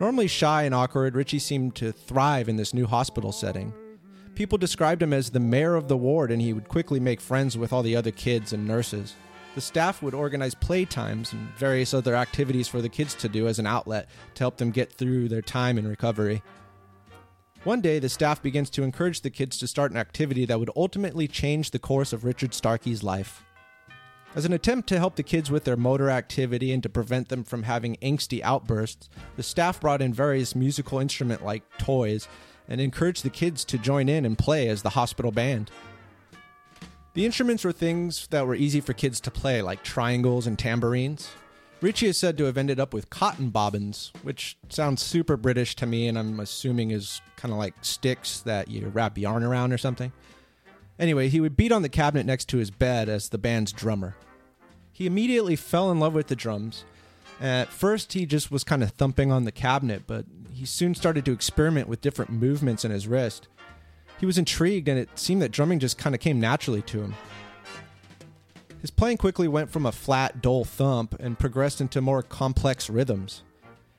Normally 0.00 0.26
shy 0.26 0.64
and 0.64 0.74
awkward, 0.74 1.14
Richie 1.14 1.38
seemed 1.38 1.74
to 1.76 1.92
thrive 1.92 2.48
in 2.48 2.56
this 2.56 2.74
new 2.74 2.86
hospital 2.86 3.30
setting. 3.30 3.72
People 4.34 4.58
described 4.58 5.02
him 5.02 5.12
as 5.12 5.30
the 5.30 5.40
mayor 5.40 5.74
of 5.74 5.88
the 5.88 5.96
ward, 5.96 6.30
and 6.30 6.42
he 6.42 6.52
would 6.52 6.68
quickly 6.68 6.98
make 6.98 7.20
friends 7.20 7.56
with 7.56 7.72
all 7.72 7.82
the 7.82 7.96
other 7.96 8.10
kids 8.10 8.52
and 8.52 8.66
nurses. 8.66 9.14
The 9.56 9.62
staff 9.62 10.02
would 10.02 10.12
organize 10.12 10.54
playtimes 10.54 11.32
and 11.32 11.48
various 11.56 11.94
other 11.94 12.14
activities 12.14 12.68
for 12.68 12.82
the 12.82 12.90
kids 12.90 13.14
to 13.14 13.28
do 13.28 13.48
as 13.48 13.58
an 13.58 13.66
outlet 13.66 14.06
to 14.34 14.42
help 14.42 14.58
them 14.58 14.70
get 14.70 14.92
through 14.92 15.30
their 15.30 15.40
time 15.40 15.78
in 15.78 15.88
recovery. 15.88 16.42
One 17.64 17.80
day, 17.80 17.98
the 17.98 18.10
staff 18.10 18.42
begins 18.42 18.68
to 18.70 18.82
encourage 18.82 19.22
the 19.22 19.30
kids 19.30 19.56
to 19.58 19.66
start 19.66 19.92
an 19.92 19.96
activity 19.96 20.44
that 20.44 20.60
would 20.60 20.68
ultimately 20.76 21.26
change 21.26 21.70
the 21.70 21.78
course 21.78 22.12
of 22.12 22.22
Richard 22.22 22.50
Starkey's 22.50 23.02
life. 23.02 23.44
As 24.34 24.44
an 24.44 24.52
attempt 24.52 24.90
to 24.90 24.98
help 24.98 25.16
the 25.16 25.22
kids 25.22 25.50
with 25.50 25.64
their 25.64 25.74
motor 25.74 26.10
activity 26.10 26.70
and 26.70 26.82
to 26.82 26.90
prevent 26.90 27.30
them 27.30 27.42
from 27.42 27.62
having 27.62 27.96
angsty 28.02 28.42
outbursts, 28.42 29.08
the 29.36 29.42
staff 29.42 29.80
brought 29.80 30.02
in 30.02 30.12
various 30.12 30.54
musical 30.54 30.98
instrument 30.98 31.42
like 31.42 31.62
toys 31.78 32.28
and 32.68 32.78
encouraged 32.78 33.24
the 33.24 33.30
kids 33.30 33.64
to 33.64 33.78
join 33.78 34.10
in 34.10 34.26
and 34.26 34.36
play 34.36 34.68
as 34.68 34.82
the 34.82 34.90
hospital 34.90 35.32
band. 35.32 35.70
The 37.16 37.24
instruments 37.24 37.64
were 37.64 37.72
things 37.72 38.26
that 38.26 38.46
were 38.46 38.54
easy 38.54 38.82
for 38.82 38.92
kids 38.92 39.20
to 39.20 39.30
play, 39.30 39.62
like 39.62 39.82
triangles 39.82 40.46
and 40.46 40.58
tambourines. 40.58 41.30
Richie 41.80 42.08
is 42.08 42.18
said 42.18 42.36
to 42.36 42.44
have 42.44 42.58
ended 42.58 42.78
up 42.78 42.92
with 42.92 43.08
cotton 43.08 43.48
bobbins, 43.48 44.12
which 44.22 44.58
sounds 44.68 45.00
super 45.00 45.38
British 45.38 45.74
to 45.76 45.86
me, 45.86 46.08
and 46.08 46.18
I'm 46.18 46.38
assuming 46.40 46.90
is 46.90 47.22
kind 47.36 47.52
of 47.52 47.58
like 47.58 47.72
sticks 47.80 48.40
that 48.40 48.68
you 48.68 48.88
wrap 48.88 49.16
yarn 49.16 49.44
around 49.44 49.72
or 49.72 49.78
something. 49.78 50.12
Anyway, 50.98 51.30
he 51.30 51.40
would 51.40 51.56
beat 51.56 51.72
on 51.72 51.80
the 51.80 51.88
cabinet 51.88 52.26
next 52.26 52.50
to 52.50 52.58
his 52.58 52.70
bed 52.70 53.08
as 53.08 53.30
the 53.30 53.38
band's 53.38 53.72
drummer. 53.72 54.14
He 54.92 55.06
immediately 55.06 55.56
fell 55.56 55.90
in 55.90 55.98
love 55.98 56.12
with 56.12 56.26
the 56.26 56.36
drums. 56.36 56.84
At 57.40 57.68
first, 57.68 58.12
he 58.12 58.26
just 58.26 58.50
was 58.50 58.62
kind 58.62 58.82
of 58.82 58.90
thumping 58.90 59.32
on 59.32 59.44
the 59.44 59.52
cabinet, 59.52 60.02
but 60.06 60.26
he 60.52 60.66
soon 60.66 60.94
started 60.94 61.24
to 61.24 61.32
experiment 61.32 61.88
with 61.88 62.02
different 62.02 62.30
movements 62.30 62.84
in 62.84 62.90
his 62.90 63.08
wrist. 63.08 63.48
He 64.18 64.26
was 64.26 64.38
intrigued, 64.38 64.88
and 64.88 64.98
it 64.98 65.10
seemed 65.18 65.42
that 65.42 65.50
drumming 65.50 65.78
just 65.78 65.98
kind 65.98 66.14
of 66.14 66.20
came 66.20 66.40
naturally 66.40 66.82
to 66.82 67.02
him. 67.02 67.14
His 68.80 68.90
playing 68.90 69.18
quickly 69.18 69.48
went 69.48 69.70
from 69.70 69.84
a 69.84 69.92
flat, 69.92 70.40
dull 70.40 70.64
thump 70.64 71.16
and 71.18 71.38
progressed 71.38 71.80
into 71.80 72.00
more 72.00 72.22
complex 72.22 72.88
rhythms. 72.88 73.42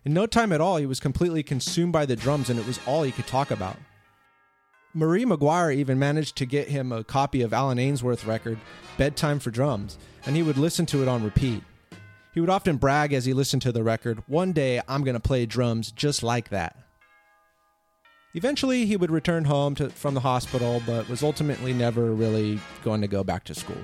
In 0.05 0.13
no 0.13 0.25
time 0.25 0.53
at 0.53 0.61
all, 0.61 0.77
he 0.77 0.85
was 0.85 0.99
completely 0.99 1.43
consumed 1.43 1.91
by 1.91 2.05
the 2.05 2.15
drums, 2.15 2.49
and 2.49 2.57
it 2.57 2.65
was 2.65 2.79
all 2.87 3.03
he 3.03 3.11
could 3.11 3.27
talk 3.27 3.51
about. 3.51 3.75
Marie 4.93 5.25
McGuire 5.25 5.75
even 5.75 5.99
managed 5.99 6.37
to 6.37 6.45
get 6.45 6.69
him 6.69 6.91
a 6.91 7.03
copy 7.03 7.41
of 7.41 7.51
Alyn 7.51 7.79
Ainsworth's 7.79 8.25
record, 8.25 8.57
Bedtime 8.97 9.39
for 9.39 9.51
Drums, 9.51 9.97
and 10.25 10.35
he 10.35 10.43
would 10.43 10.57
listen 10.57 10.85
to 10.87 11.01
it 11.01 11.07
on 11.07 11.23
repeat. 11.23 11.61
He 12.33 12.39
would 12.39 12.49
often 12.49 12.77
brag 12.77 13.13
as 13.13 13.25
he 13.25 13.33
listened 13.33 13.61
to 13.63 13.71
the 13.71 13.83
record, 13.83 14.23
One 14.27 14.53
day 14.53 14.81
I'm 14.87 15.03
going 15.03 15.15
to 15.15 15.19
play 15.19 15.45
drums 15.45 15.91
just 15.91 16.23
like 16.23 16.49
that. 16.49 16.86
Eventually, 18.37 18.85
he 18.85 18.95
would 18.95 19.09
return 19.09 19.45
home 19.45 19.73
to, 19.73 19.89
from 19.89 20.13
the 20.13 20.19
hospital, 20.19 20.79
but 20.85 21.09
was 21.09 21.23
ultimately 21.23 21.73
never 21.73 22.11
really 22.11 22.59
going 22.83 23.01
to 23.01 23.07
go 23.07 23.23
back 23.23 23.43
to 23.45 23.55
school. 23.55 23.81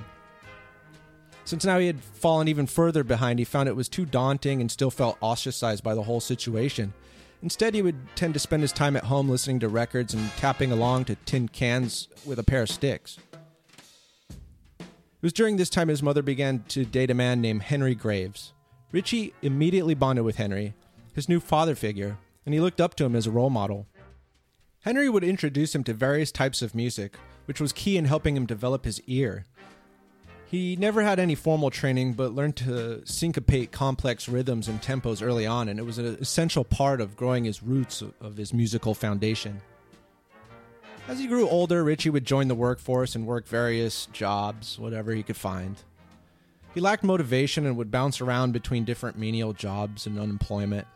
Since 1.44 1.64
now 1.64 1.80
he 1.80 1.88
had 1.88 2.00
fallen 2.00 2.46
even 2.46 2.68
further 2.68 3.02
behind, 3.02 3.40
he 3.40 3.44
found 3.44 3.68
it 3.68 3.74
was 3.74 3.88
too 3.88 4.06
daunting 4.06 4.60
and 4.60 4.70
still 4.70 4.92
felt 4.92 5.18
ostracized 5.20 5.82
by 5.82 5.96
the 5.96 6.04
whole 6.04 6.20
situation. 6.20 6.94
Instead, 7.42 7.74
he 7.74 7.82
would 7.82 7.96
tend 8.14 8.32
to 8.34 8.38
spend 8.38 8.62
his 8.62 8.70
time 8.70 8.94
at 8.94 9.02
home 9.02 9.28
listening 9.28 9.58
to 9.58 9.68
records 9.68 10.14
and 10.14 10.30
tapping 10.36 10.70
along 10.70 11.06
to 11.06 11.16
tin 11.26 11.48
cans 11.48 12.06
with 12.24 12.38
a 12.38 12.44
pair 12.44 12.62
of 12.62 12.70
sticks. 12.70 13.18
It 14.78 14.86
was 15.20 15.32
during 15.32 15.56
this 15.56 15.68
time 15.68 15.88
his 15.88 16.00
mother 16.00 16.22
began 16.22 16.62
to 16.68 16.84
date 16.84 17.10
a 17.10 17.14
man 17.14 17.40
named 17.40 17.62
Henry 17.62 17.96
Graves. 17.96 18.52
Richie 18.92 19.34
immediately 19.42 19.94
bonded 19.94 20.24
with 20.24 20.36
Henry, 20.36 20.74
his 21.12 21.28
new 21.28 21.40
father 21.40 21.74
figure, 21.74 22.18
and 22.46 22.54
he 22.54 22.60
looked 22.60 22.80
up 22.80 22.94
to 22.94 23.04
him 23.04 23.16
as 23.16 23.26
a 23.26 23.32
role 23.32 23.50
model. 23.50 23.88
Henry 24.84 25.08
would 25.08 25.24
introduce 25.24 25.74
him 25.74 25.82
to 25.84 25.94
various 25.94 26.30
types 26.30 26.60
of 26.60 26.74
music, 26.74 27.16
which 27.46 27.58
was 27.58 27.72
key 27.72 27.96
in 27.96 28.04
helping 28.04 28.36
him 28.36 28.44
develop 28.44 28.84
his 28.84 29.00
ear. 29.06 29.46
He 30.44 30.76
never 30.76 31.02
had 31.02 31.18
any 31.18 31.34
formal 31.34 31.70
training, 31.70 32.12
but 32.12 32.34
learned 32.34 32.56
to 32.56 33.00
syncopate 33.06 33.72
complex 33.72 34.28
rhythms 34.28 34.68
and 34.68 34.82
tempos 34.82 35.22
early 35.22 35.46
on, 35.46 35.70
and 35.70 35.80
it 35.80 35.84
was 35.84 35.96
an 35.96 36.18
essential 36.20 36.64
part 36.64 37.00
of 37.00 37.16
growing 37.16 37.44
his 37.44 37.62
roots 37.62 38.02
of 38.20 38.36
his 38.36 38.52
musical 38.52 38.92
foundation. 38.92 39.62
As 41.08 41.18
he 41.18 41.28
grew 41.28 41.48
older, 41.48 41.82
Richie 41.82 42.10
would 42.10 42.26
join 42.26 42.48
the 42.48 42.54
workforce 42.54 43.14
and 43.14 43.26
work 43.26 43.46
various 43.46 44.04
jobs, 44.12 44.78
whatever 44.78 45.12
he 45.12 45.22
could 45.22 45.38
find. 45.38 45.82
He 46.74 46.80
lacked 46.82 47.04
motivation 47.04 47.64
and 47.64 47.78
would 47.78 47.90
bounce 47.90 48.20
around 48.20 48.52
between 48.52 48.84
different 48.84 49.16
menial 49.16 49.54
jobs 49.54 50.06
and 50.06 50.18
unemployment. 50.18 50.86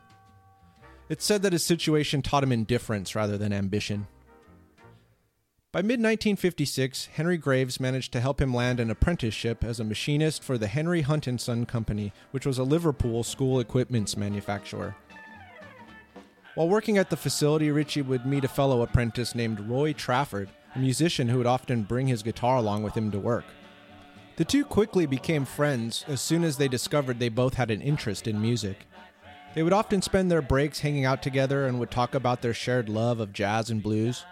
It's 1.09 1.25
said 1.25 1.41
that 1.41 1.53
his 1.53 1.65
situation 1.65 2.21
taught 2.21 2.43
him 2.43 2.51
indifference 2.51 3.15
rather 3.15 3.37
than 3.37 3.51
ambition. 3.51 4.07
By 5.71 5.81
mid 5.81 5.99
1956, 5.99 7.07
Henry 7.13 7.37
Graves 7.37 7.79
managed 7.79 8.11
to 8.13 8.21
help 8.21 8.41
him 8.41 8.53
land 8.53 8.79
an 8.79 8.89
apprenticeship 8.89 9.63
as 9.63 9.79
a 9.79 9.83
machinist 9.83 10.43
for 10.43 10.57
the 10.57 10.67
Henry 10.67 11.01
Hunt 11.01 11.27
and 11.27 11.39
Son 11.39 11.65
Company, 11.65 12.13
which 12.31 12.45
was 12.45 12.57
a 12.57 12.63
Liverpool 12.63 13.23
school 13.23 13.59
equipments 13.59 14.17
manufacturer. 14.17 14.95
While 16.55 16.69
working 16.69 16.97
at 16.97 17.09
the 17.09 17.17
facility, 17.17 17.71
Ritchie 17.71 18.01
would 18.01 18.25
meet 18.25 18.43
a 18.43 18.47
fellow 18.47 18.81
apprentice 18.81 19.35
named 19.35 19.59
Roy 19.61 19.93
Trafford, 19.93 20.49
a 20.75 20.79
musician 20.79 21.29
who 21.29 21.37
would 21.37 21.47
often 21.47 21.83
bring 21.83 22.07
his 22.07 22.23
guitar 22.23 22.57
along 22.57 22.83
with 22.83 22.95
him 22.95 23.11
to 23.11 23.19
work. 23.19 23.45
The 24.37 24.45
two 24.45 24.65
quickly 24.65 25.05
became 25.05 25.45
friends 25.45 26.03
as 26.07 26.21
soon 26.21 26.43
as 26.43 26.57
they 26.57 26.67
discovered 26.67 27.19
they 27.19 27.29
both 27.29 27.53
had 27.53 27.69
an 27.71 27.81
interest 27.81 28.27
in 28.27 28.41
music. 28.41 28.87
They 29.55 29.63
would 29.63 29.73
often 29.73 30.01
spend 30.01 30.29
their 30.29 30.41
breaks 30.41 30.79
hanging 30.79 31.05
out 31.05 31.23
together 31.23 31.65
and 31.65 31.79
would 31.79 31.91
talk 31.91 32.13
about 32.13 32.41
their 32.41 32.53
shared 32.53 32.87
love 32.87 33.19
of 33.19 33.33
jazz 33.33 33.69
and 33.69 33.81
blues. 33.81 34.25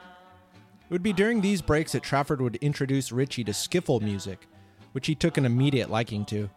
It 0.53 0.91
would 0.91 1.03
be 1.03 1.13
during 1.13 1.41
these 1.41 1.62
breaks 1.62 1.91
that 1.93 2.03
Trafford 2.03 2.39
would 2.39 2.55
introduce 2.57 3.12
Richie 3.12 3.43
to 3.45 3.51
skiffle 3.51 4.01
music, 4.01 4.47
which 4.93 5.07
he 5.07 5.15
took 5.15 5.38
an 5.38 5.45
immediate 5.45 5.89
liking 5.89 6.24
to. 6.25 6.50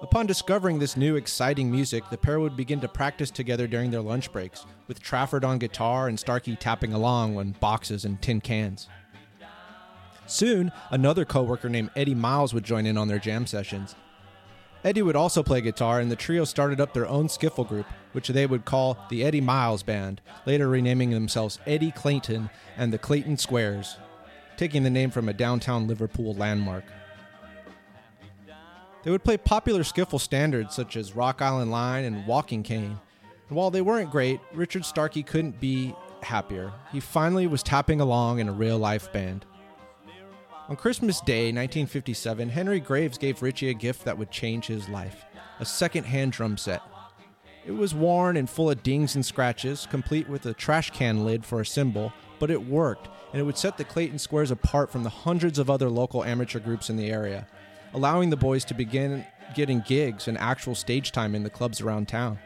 Upon 0.00 0.26
discovering 0.26 0.78
this 0.78 0.96
new 0.96 1.16
exciting 1.16 1.70
music, 1.70 2.02
the 2.10 2.16
pair 2.16 2.40
would 2.40 2.56
begin 2.56 2.80
to 2.80 2.88
practice 2.88 3.30
together 3.30 3.66
during 3.66 3.90
their 3.90 4.00
lunch 4.00 4.32
breaks, 4.32 4.64
with 4.88 5.00
Trafford 5.00 5.44
on 5.44 5.58
guitar 5.58 6.08
and 6.08 6.18
Starkey 6.18 6.56
tapping 6.56 6.92
along 6.92 7.36
on 7.36 7.54
boxes 7.60 8.04
and 8.04 8.20
tin 8.20 8.40
cans. 8.40 8.88
Soon, 10.26 10.72
another 10.90 11.24
coworker 11.24 11.68
named 11.68 11.90
Eddie 11.94 12.14
Miles 12.14 12.54
would 12.54 12.64
join 12.64 12.86
in 12.86 12.96
on 12.96 13.06
their 13.06 13.18
jam 13.18 13.46
sessions. 13.46 13.94
Eddie 14.84 15.02
would 15.02 15.16
also 15.16 15.42
play 15.42 15.60
guitar, 15.60 16.00
and 16.00 16.10
the 16.10 16.16
trio 16.16 16.44
started 16.44 16.80
up 16.80 16.92
their 16.92 17.06
own 17.06 17.28
skiffle 17.28 17.68
group, 17.68 17.86
which 18.12 18.28
they 18.28 18.46
would 18.46 18.64
call 18.64 18.98
the 19.10 19.22
Eddie 19.24 19.40
Miles 19.40 19.82
Band, 19.82 20.20
later 20.44 20.68
renaming 20.68 21.10
themselves 21.10 21.60
Eddie 21.66 21.92
Clayton 21.92 22.50
and 22.76 22.92
the 22.92 22.98
Clayton 22.98 23.36
Squares, 23.36 23.96
taking 24.56 24.82
the 24.82 24.90
name 24.90 25.10
from 25.10 25.28
a 25.28 25.32
downtown 25.32 25.86
Liverpool 25.86 26.34
landmark. 26.34 26.84
They 29.04 29.10
would 29.10 29.24
play 29.24 29.36
popular 29.36 29.82
skiffle 29.82 30.20
standards 30.20 30.74
such 30.74 30.96
as 30.96 31.14
Rock 31.14 31.42
Island 31.42 31.70
Line 31.70 32.04
and 32.04 32.26
Walking 32.26 32.62
Cane. 32.62 32.98
And 33.48 33.56
while 33.56 33.70
they 33.70 33.82
weren't 33.82 34.10
great, 34.10 34.40
Richard 34.52 34.84
Starkey 34.84 35.22
couldn't 35.22 35.60
be 35.60 35.94
happier. 36.22 36.72
He 36.92 37.00
finally 37.00 37.46
was 37.46 37.62
tapping 37.62 38.00
along 38.00 38.38
in 38.38 38.48
a 38.48 38.52
real 38.52 38.78
life 38.78 39.12
band. 39.12 39.44
On 40.72 40.76
Christmas 40.76 41.20
Day, 41.20 41.52
1957, 41.52 42.48
Henry 42.48 42.80
Graves 42.80 43.18
gave 43.18 43.42
Richie 43.42 43.68
a 43.68 43.74
gift 43.74 44.06
that 44.06 44.16
would 44.16 44.30
change 44.30 44.68
his 44.68 44.88
life 44.88 45.26
a 45.60 45.66
second 45.66 46.04
hand 46.04 46.32
drum 46.32 46.56
set. 46.56 46.80
It 47.66 47.72
was 47.72 47.94
worn 47.94 48.38
and 48.38 48.48
full 48.48 48.70
of 48.70 48.82
dings 48.82 49.14
and 49.14 49.22
scratches, 49.22 49.86
complete 49.90 50.30
with 50.30 50.46
a 50.46 50.54
trash 50.54 50.88
can 50.88 51.26
lid 51.26 51.44
for 51.44 51.60
a 51.60 51.66
cymbal, 51.66 52.10
but 52.38 52.50
it 52.50 52.66
worked, 52.66 53.10
and 53.32 53.38
it 53.38 53.44
would 53.44 53.58
set 53.58 53.76
the 53.76 53.84
Clayton 53.84 54.18
Squares 54.18 54.50
apart 54.50 54.90
from 54.90 55.02
the 55.02 55.10
hundreds 55.10 55.58
of 55.58 55.68
other 55.68 55.90
local 55.90 56.24
amateur 56.24 56.58
groups 56.58 56.88
in 56.88 56.96
the 56.96 57.10
area, 57.10 57.46
allowing 57.92 58.30
the 58.30 58.36
boys 58.38 58.64
to 58.64 58.72
begin 58.72 59.26
getting 59.54 59.84
gigs 59.86 60.26
and 60.26 60.38
actual 60.38 60.74
stage 60.74 61.12
time 61.12 61.34
in 61.34 61.42
the 61.42 61.50
clubs 61.50 61.82
around 61.82 62.08
town. 62.08 62.38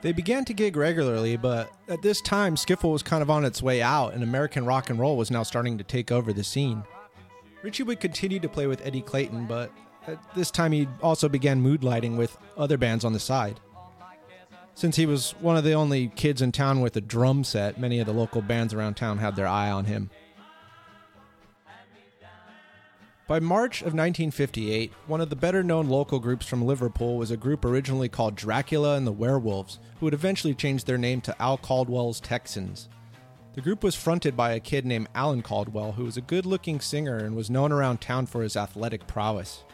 They 0.00 0.12
began 0.12 0.46
to 0.46 0.54
gig 0.54 0.74
regularly, 0.74 1.36
but 1.36 1.70
at 1.86 2.00
this 2.00 2.22
time, 2.22 2.54
skiffle 2.54 2.92
was 2.92 3.02
kind 3.02 3.20
of 3.20 3.28
on 3.28 3.44
its 3.44 3.62
way 3.62 3.82
out, 3.82 4.14
and 4.14 4.22
American 4.22 4.64
rock 4.64 4.88
and 4.88 4.98
roll 4.98 5.18
was 5.18 5.30
now 5.30 5.42
starting 5.42 5.76
to 5.76 5.84
take 5.84 6.10
over 6.10 6.32
the 6.32 6.42
scene. 6.42 6.82
Richie 7.66 7.82
would 7.82 7.98
continue 7.98 8.38
to 8.38 8.48
play 8.48 8.68
with 8.68 8.80
Eddie 8.86 9.02
Clayton, 9.02 9.46
but 9.46 9.72
at 10.06 10.20
this 10.36 10.52
time 10.52 10.70
he 10.70 10.86
also 11.02 11.28
began 11.28 11.60
moodlighting 11.60 12.16
with 12.16 12.38
other 12.56 12.78
bands 12.78 13.04
on 13.04 13.12
the 13.12 13.18
side. 13.18 13.58
Since 14.76 14.94
he 14.94 15.04
was 15.04 15.32
one 15.40 15.56
of 15.56 15.64
the 15.64 15.72
only 15.72 16.06
kids 16.14 16.40
in 16.40 16.52
town 16.52 16.80
with 16.80 16.94
a 16.94 17.00
drum 17.00 17.42
set, 17.42 17.80
many 17.80 17.98
of 17.98 18.06
the 18.06 18.12
local 18.12 18.40
bands 18.40 18.72
around 18.72 18.94
town 18.94 19.18
had 19.18 19.34
their 19.34 19.48
eye 19.48 19.68
on 19.68 19.86
him. 19.86 20.10
By 23.26 23.40
March 23.40 23.80
of 23.80 23.86
1958, 23.86 24.92
one 25.08 25.20
of 25.20 25.28
the 25.28 25.34
better 25.34 25.64
known 25.64 25.88
local 25.88 26.20
groups 26.20 26.46
from 26.46 26.64
Liverpool 26.64 27.16
was 27.16 27.32
a 27.32 27.36
group 27.36 27.64
originally 27.64 28.08
called 28.08 28.36
Dracula 28.36 28.94
and 28.96 29.04
the 29.04 29.10
Werewolves, 29.10 29.80
who 29.98 30.06
would 30.06 30.14
eventually 30.14 30.54
change 30.54 30.84
their 30.84 30.98
name 30.98 31.20
to 31.22 31.42
Al 31.42 31.58
Caldwell's 31.58 32.20
Texans. 32.20 32.88
The 33.56 33.62
group 33.62 33.82
was 33.82 33.94
fronted 33.94 34.36
by 34.36 34.52
a 34.52 34.60
kid 34.60 34.84
named 34.84 35.08
Alan 35.14 35.40
Caldwell, 35.40 35.92
who 35.92 36.04
was 36.04 36.18
a 36.18 36.20
good 36.20 36.44
looking 36.44 36.78
singer 36.78 37.16
and 37.16 37.34
was 37.34 37.48
known 37.48 37.72
around 37.72 38.02
town 38.02 38.26
for 38.26 38.42
his 38.42 38.54
athletic 38.54 39.06
prowess. 39.06 39.64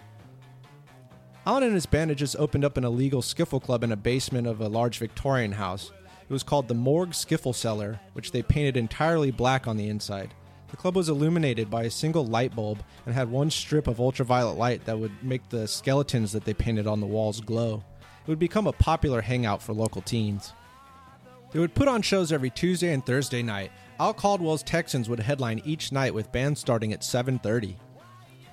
Alan 1.44 1.64
and 1.64 1.74
his 1.74 1.86
band 1.86 2.16
just 2.16 2.36
opened 2.36 2.64
up 2.64 2.76
an 2.76 2.84
illegal 2.84 3.22
skiffle 3.22 3.60
club 3.60 3.82
in 3.82 3.90
a 3.90 3.96
basement 3.96 4.46
of 4.46 4.60
a 4.60 4.68
large 4.68 4.98
Victorian 4.98 5.50
house. 5.50 5.90
It 6.22 6.32
was 6.32 6.44
called 6.44 6.68
the 6.68 6.74
Morgue 6.74 7.10
Skiffle 7.10 7.56
Cellar, 7.56 7.98
which 8.12 8.30
they 8.30 8.40
painted 8.40 8.76
entirely 8.76 9.32
black 9.32 9.66
on 9.66 9.76
the 9.76 9.88
inside. 9.88 10.32
The 10.70 10.76
club 10.76 10.94
was 10.94 11.08
illuminated 11.08 11.68
by 11.68 11.82
a 11.82 11.90
single 11.90 12.24
light 12.24 12.54
bulb 12.54 12.84
and 13.04 13.12
had 13.12 13.28
one 13.28 13.50
strip 13.50 13.88
of 13.88 13.98
ultraviolet 13.98 14.56
light 14.56 14.84
that 14.84 15.00
would 15.00 15.24
make 15.24 15.48
the 15.48 15.66
skeletons 15.66 16.30
that 16.30 16.44
they 16.44 16.54
painted 16.54 16.86
on 16.86 17.00
the 17.00 17.06
walls 17.06 17.40
glow. 17.40 17.82
It 18.00 18.28
would 18.28 18.38
become 18.38 18.68
a 18.68 18.72
popular 18.72 19.22
hangout 19.22 19.60
for 19.60 19.72
local 19.72 20.02
teens. 20.02 20.52
They 21.52 21.58
would 21.58 21.74
put 21.74 21.88
on 21.88 22.00
shows 22.02 22.32
every 22.32 22.50
Tuesday 22.50 22.92
and 22.92 23.04
Thursday 23.04 23.42
night. 23.42 23.72
Al 24.00 24.14
Caldwell's 24.14 24.62
Texans 24.62 25.08
would 25.08 25.20
headline 25.20 25.60
each 25.64 25.92
night 25.92 26.14
with 26.14 26.32
bands 26.32 26.60
starting 26.60 26.92
at 26.92 27.04
7:30. 27.04 27.76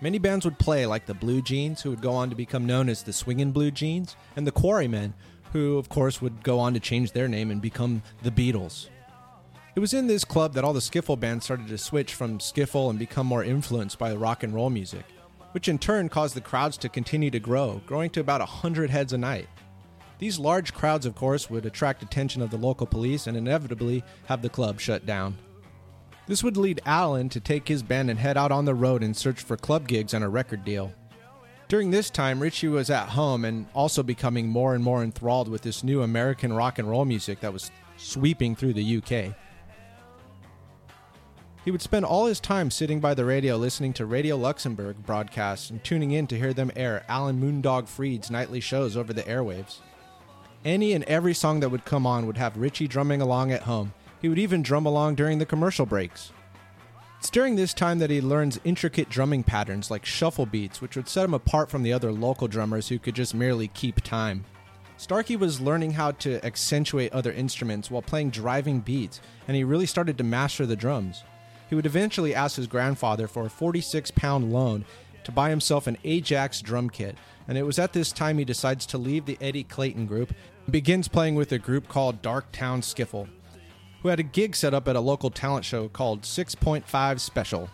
Many 0.01 0.17
bands 0.17 0.45
would 0.45 0.59
play 0.59 0.85
like 0.85 1.05
the 1.05 1.13
Blue 1.13 1.41
Jeans, 1.41 1.81
who 1.81 1.89
would 1.89 2.01
go 2.01 2.11
on 2.11 2.29
to 2.29 2.35
become 2.35 2.65
known 2.65 2.89
as 2.89 3.03
the 3.03 3.13
Swingin' 3.13 3.51
Blue 3.51 3.71
Jeans, 3.71 4.15
and 4.35 4.45
the 4.45 4.51
Quarrymen, 4.51 5.13
who 5.53 5.77
of 5.77 5.89
course 5.89 6.21
would 6.21 6.43
go 6.43 6.59
on 6.59 6.73
to 6.73 6.79
change 6.79 7.11
their 7.11 7.27
name 7.27 7.51
and 7.51 7.61
become 7.61 8.01
the 8.21 8.31
Beatles. 8.31 8.87
It 9.75 9.79
was 9.79 9.93
in 9.93 10.07
this 10.07 10.25
club 10.25 10.53
that 10.53 10.63
all 10.63 10.73
the 10.73 10.79
skiffle 10.79 11.19
bands 11.19 11.45
started 11.45 11.67
to 11.67 11.77
switch 11.77 12.13
from 12.13 12.39
skiffle 12.39 12.89
and 12.89 12.99
become 12.99 13.27
more 13.27 13.43
influenced 13.43 13.97
by 13.97 14.13
rock 14.13 14.43
and 14.43 14.53
roll 14.53 14.69
music, 14.69 15.05
which 15.51 15.69
in 15.69 15.79
turn 15.79 16.09
caused 16.09 16.35
the 16.35 16.41
crowds 16.41 16.77
to 16.77 16.89
continue 16.89 17.31
to 17.31 17.39
grow, 17.39 17.81
growing 17.85 18.09
to 18.11 18.19
about 18.19 18.41
100 18.41 18.89
heads 18.89 19.13
a 19.13 19.17
night. 19.17 19.47
These 20.19 20.38
large 20.38 20.73
crowds, 20.73 21.05
of 21.05 21.15
course, 21.15 21.49
would 21.49 21.65
attract 21.65 22.03
attention 22.03 22.41
of 22.41 22.51
the 22.51 22.57
local 22.57 22.85
police 22.85 23.25
and 23.25 23.38
inevitably 23.38 24.03
have 24.25 24.41
the 24.41 24.49
club 24.49 24.79
shut 24.79 25.05
down. 25.05 25.38
This 26.27 26.43
would 26.43 26.57
lead 26.57 26.81
Alan 26.85 27.29
to 27.29 27.39
take 27.39 27.67
his 27.67 27.81
band 27.81 28.09
and 28.09 28.19
head 28.19 28.38
out 28.38 28.51
on 28.51 28.65
the 28.65 28.75
road 28.75 29.01
in 29.01 29.13
search 29.13 29.41
for 29.41 29.57
club 29.57 29.88
gigs 29.88 30.13
and 30.13 30.23
a 30.23 30.29
record 30.29 30.63
deal. 30.63 30.93
During 31.69 31.89
this 31.89 32.09
time, 32.09 32.39
Richie 32.39 32.67
was 32.67 32.89
at 32.89 33.09
home 33.09 33.45
and 33.45 33.65
also 33.73 34.03
becoming 34.03 34.47
more 34.47 34.75
and 34.75 34.83
more 34.83 35.03
enthralled 35.03 35.47
with 35.47 35.61
this 35.61 35.83
new 35.83 36.01
American 36.01 36.51
rock 36.51 36.79
and 36.79 36.89
roll 36.89 37.05
music 37.05 37.39
that 37.39 37.53
was 37.53 37.71
sweeping 37.95 38.55
through 38.55 38.73
the 38.73 38.97
UK. 38.97 39.33
He 41.63 41.71
would 41.71 41.81
spend 41.81 42.05
all 42.05 42.25
his 42.25 42.39
time 42.39 42.71
sitting 42.71 42.99
by 42.99 43.13
the 43.13 43.25
radio 43.25 43.55
listening 43.55 43.93
to 43.93 44.05
Radio 44.05 44.35
Luxembourg 44.35 44.97
broadcasts 45.05 45.69
and 45.69 45.83
tuning 45.83 46.11
in 46.11 46.27
to 46.27 46.38
hear 46.38 46.53
them 46.53 46.71
air 46.75 47.05
Alan 47.07 47.39
Moondog 47.39 47.88
Freed's 47.88 48.31
nightly 48.31 48.59
shows 48.59 48.97
over 48.97 49.13
the 49.13 49.23
airwaves. 49.23 49.79
Any 50.65 50.91
and 50.91 51.05
every 51.05 51.33
song 51.33 51.61
that 51.61 51.69
would 51.69 51.85
come 51.85 52.05
on 52.05 52.27
would 52.27 52.37
have 52.37 52.57
Richie 52.57 52.87
drumming 52.87 53.21
along 53.21 53.51
at 53.51 53.63
home. 53.63 53.93
He 54.21 54.27
would 54.27 54.39
even 54.39 54.61
drum 54.61 54.85
along 54.85 55.15
during 55.15 55.37
the 55.39 55.45
commercial 55.45 55.85
breaks. 55.85 56.33
It's 57.19 57.29
during 57.29 57.55
this 57.55 57.73
time 57.73 57.99
that 57.99 58.09
he 58.09 58.19
learns 58.19 58.59
intricate 58.65 59.09
drumming 59.09 59.43
patterns 59.43 59.89
like 59.89 60.05
shuffle 60.05 60.45
beats, 60.45 60.81
which 60.81 60.97
would 60.97 61.07
set 61.07 61.25
him 61.25 61.33
apart 61.33 61.69
from 61.69 61.83
the 61.83 61.93
other 61.93 62.11
local 62.11 62.47
drummers 62.47 62.89
who 62.89 62.99
could 62.99 63.15
just 63.15 63.33
merely 63.33 63.69
keep 63.69 64.01
time. 64.01 64.43
Starkey 64.97 65.37
was 65.37 65.61
learning 65.61 65.91
how 65.91 66.11
to 66.11 66.45
accentuate 66.45 67.13
other 67.13 67.31
instruments 67.31 67.89
while 67.89 68.01
playing 68.01 68.29
driving 68.29 68.81
beats, 68.81 69.21
and 69.47 69.55
he 69.55 69.63
really 69.63 69.85
started 69.85 70.17
to 70.17 70.23
master 70.25 70.65
the 70.65 70.75
drums. 70.75 71.23
He 71.69 71.75
would 71.75 71.85
eventually 71.85 72.35
ask 72.35 72.57
his 72.57 72.67
grandfather 72.67 73.27
for 73.27 73.45
a 73.45 73.49
46 73.49 74.11
pound 74.11 74.51
loan 74.51 74.83
to 75.29 75.36
buy 75.36 75.50
himself 75.50 75.88
an 75.88 75.98
Ajax 76.03 76.62
drum 76.62 76.89
kit, 76.89 77.15
and 77.48 77.57
it 77.57 77.63
was 77.63 77.79
at 77.79 77.93
this 77.93 78.12
time 78.12 78.38
he 78.38 78.45
decides 78.45 78.86
to 78.88 78.98
leave 78.98 79.25
the 79.25 79.38
Eddie 79.39 79.63
Clayton 79.63 80.05
group 80.05 80.33
and 80.65 80.71
begins 80.71 81.07
playing 81.07 81.36
with 81.36 81.51
a 81.51 81.59
group 81.59 81.88
called 81.88 82.21
Darktown 82.21 82.81
Skiffle, 82.81 83.27
who 84.01 84.09
had 84.09 84.19
a 84.19 84.24
gig 84.24 84.55
set 84.55 84.74
up 84.74 84.88
at 84.88 84.95
a 84.95 85.00
local 85.00 85.29
talent 85.29 85.65
show 85.65 85.88
called 85.88 86.24
6.5 86.24 87.19
Special, 87.19 87.69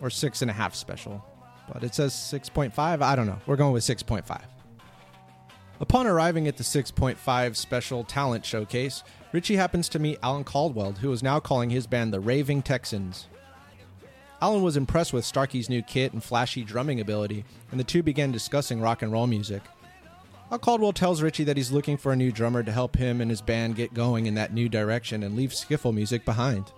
or 0.00 0.08
6.5 0.08 0.74
Special. 0.74 1.24
But 1.72 1.84
it 1.84 1.94
says 1.94 2.12
6.5, 2.12 3.02
I 3.02 3.16
don't 3.16 3.26
know. 3.26 3.38
We're 3.46 3.56
going 3.56 3.72
with 3.72 3.84
6.5. 3.84 4.40
Upon 5.80 6.06
arriving 6.06 6.48
at 6.48 6.56
the 6.56 6.64
6.5 6.64 7.56
Special 7.56 8.04
Talent 8.04 8.44
Showcase, 8.44 9.04
Ritchie 9.32 9.56
happens 9.56 9.88
to 9.90 9.98
meet 9.98 10.18
Alan 10.22 10.44
Caldwell, 10.44 10.92
who 10.92 11.12
is 11.12 11.22
now 11.22 11.38
calling 11.38 11.70
his 11.70 11.86
band 11.86 12.12
the 12.12 12.20
Raving 12.20 12.62
Texans. 12.62 13.28
Alan 14.40 14.62
was 14.62 14.76
impressed 14.76 15.12
with 15.12 15.24
Starkey's 15.24 15.68
new 15.68 15.82
kit 15.82 16.12
and 16.12 16.22
flashy 16.22 16.62
drumming 16.62 17.00
ability, 17.00 17.44
and 17.70 17.80
the 17.80 17.84
two 17.84 18.04
began 18.04 18.30
discussing 18.30 18.80
rock 18.80 19.02
and 19.02 19.10
roll 19.10 19.26
music. 19.26 19.62
Al 20.52 20.58
Caldwell 20.58 20.92
tells 20.92 21.20
Ritchie 21.20 21.44
that 21.44 21.56
he's 21.56 21.72
looking 21.72 21.96
for 21.96 22.12
a 22.12 22.16
new 22.16 22.30
drummer 22.30 22.62
to 22.62 22.72
help 22.72 22.96
him 22.96 23.20
and 23.20 23.30
his 23.30 23.42
band 23.42 23.76
get 23.76 23.92
going 23.92 24.26
in 24.26 24.34
that 24.34 24.54
new 24.54 24.68
direction 24.68 25.22
and 25.22 25.36
leave 25.36 25.50
skiffle 25.50 25.92
music 25.92 26.24
behind. 26.24 26.72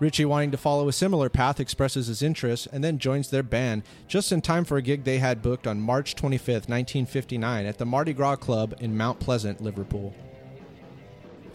Ritchie, 0.00 0.26
wanting 0.26 0.50
to 0.50 0.56
follow 0.56 0.88
a 0.88 0.92
similar 0.92 1.28
path, 1.28 1.60
expresses 1.60 2.08
his 2.08 2.22
interest 2.22 2.68
and 2.72 2.84
then 2.84 2.98
joins 2.98 3.30
their 3.30 3.42
band 3.42 3.82
just 4.06 4.32
in 4.32 4.40
time 4.40 4.64
for 4.64 4.76
a 4.76 4.82
gig 4.82 5.04
they 5.04 5.18
had 5.18 5.42
booked 5.42 5.66
on 5.66 5.80
March 5.80 6.14
25, 6.14 6.46
1959, 6.68 7.66
at 7.66 7.78
the 7.78 7.86
Mardi 7.86 8.12
Gras 8.12 8.36
Club 8.36 8.74
in 8.80 8.96
Mount 8.96 9.18
Pleasant, 9.18 9.60
Liverpool. 9.60 10.14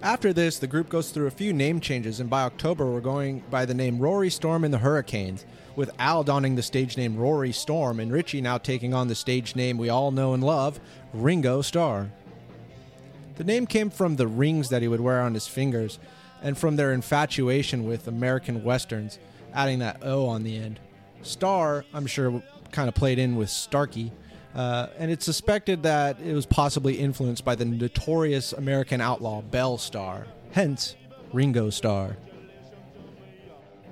After 0.04 0.34
this, 0.34 0.60
the 0.60 0.68
group 0.68 0.90
goes 0.90 1.12
through 1.12 1.28
a 1.28 1.32
few 1.32 1.54
name 1.54 1.80
changes, 1.80 2.20
and 2.20 2.30
by 2.30 2.44
October, 2.44 2.92
we're 2.92 3.00
going 3.00 3.42
by 3.50 3.64
the 3.64 3.74
name 3.74 4.00
Rory 4.00 4.30
Storm 4.30 4.66
and 4.66 4.74
the 4.74 4.80
Hurricanes, 4.80 5.46
with 5.78 5.92
Al 5.98 6.26
donning 6.26 6.56
the 6.56 6.62
stage 6.62 6.98
name 6.98 7.16
Rory 7.16 7.54
Storm 7.54 8.02
and 8.02 8.12
Richie 8.12 8.42
now 8.42 8.58
taking 8.58 8.94
on 8.94 9.08
the 9.08 9.16
stage 9.16 9.56
name 9.56 9.78
we 9.78 9.88
all 9.88 10.12
know 10.12 10.34
and 10.34 10.44
love, 10.44 10.82
Ringo 11.14 11.62
Starr. 11.62 12.12
The 13.36 13.46
name 13.46 13.66
came 13.66 13.90
from 13.90 14.18
the 14.18 14.28
rings 14.28 14.68
that 14.68 14.82
he 14.82 14.90
would 14.90 15.00
wear 15.00 15.22
on 15.22 15.36
his 15.36 15.48
fingers 15.48 16.00
and 16.42 16.58
from 16.58 16.76
their 16.76 16.92
infatuation 16.92 17.86
with 17.86 18.06
American 18.06 18.62
westerns, 18.62 19.20
adding 19.54 19.80
that 19.80 20.04
O 20.04 20.28
on 20.28 20.44
the 20.44 20.58
end. 20.58 20.82
Starr, 21.22 21.86
I'm 21.94 22.08
sure, 22.08 22.44
kind 22.74 22.90
of 22.90 22.94
played 22.94 23.20
in 23.20 23.38
with 23.38 23.50
Starkey, 23.50 24.12
uh, 24.56 24.88
and 24.98 25.10
it's 25.10 25.26
suspected 25.26 25.84
that 25.84 26.20
it 26.20 26.34
was 26.34 26.46
possibly 26.46 26.96
influenced 26.96 27.44
by 27.44 27.56
the 27.56 27.66
notorious 27.66 28.54
American 28.54 29.02
outlaw 29.02 29.42
Belle 29.42 29.78
Starr, 29.78 30.28
hence 30.52 30.96
Ringo 31.32 31.70
Starr. 31.70 32.18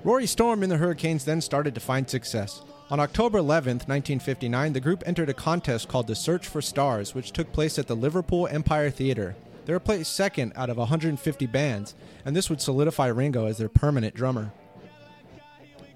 Rory 0.04 0.26
Storm 0.26 0.62
and 0.62 0.72
the 0.72 0.76
Hurricanes 0.78 1.24
then 1.24 1.40
started 1.40 1.74
to 1.74 1.80
find 1.80 2.08
success. 2.08 2.62
On 2.90 3.00
October 3.00 3.38
11, 3.38 3.74
1959, 3.86 4.72
the 4.72 4.80
group 4.80 5.02
entered 5.06 5.28
a 5.28 5.34
contest 5.34 5.88
called 5.88 6.06
the 6.06 6.14
Search 6.14 6.46
for 6.46 6.60
Stars, 6.60 7.14
which 7.14 7.32
took 7.32 7.52
place 7.52 7.78
at 7.78 7.86
the 7.86 7.96
Liverpool 7.96 8.46
Empire 8.48 8.90
Theatre. 8.90 9.34
They 9.64 9.72
were 9.72 9.80
placed 9.80 10.14
second 10.14 10.52
out 10.56 10.70
of 10.70 10.76
150 10.76 11.46
bands, 11.46 11.94
and 12.24 12.34
this 12.34 12.50
would 12.50 12.60
solidify 12.60 13.06
Ringo 13.06 13.46
as 13.46 13.58
their 13.58 13.68
permanent 13.68 14.14
drummer. 14.14 14.52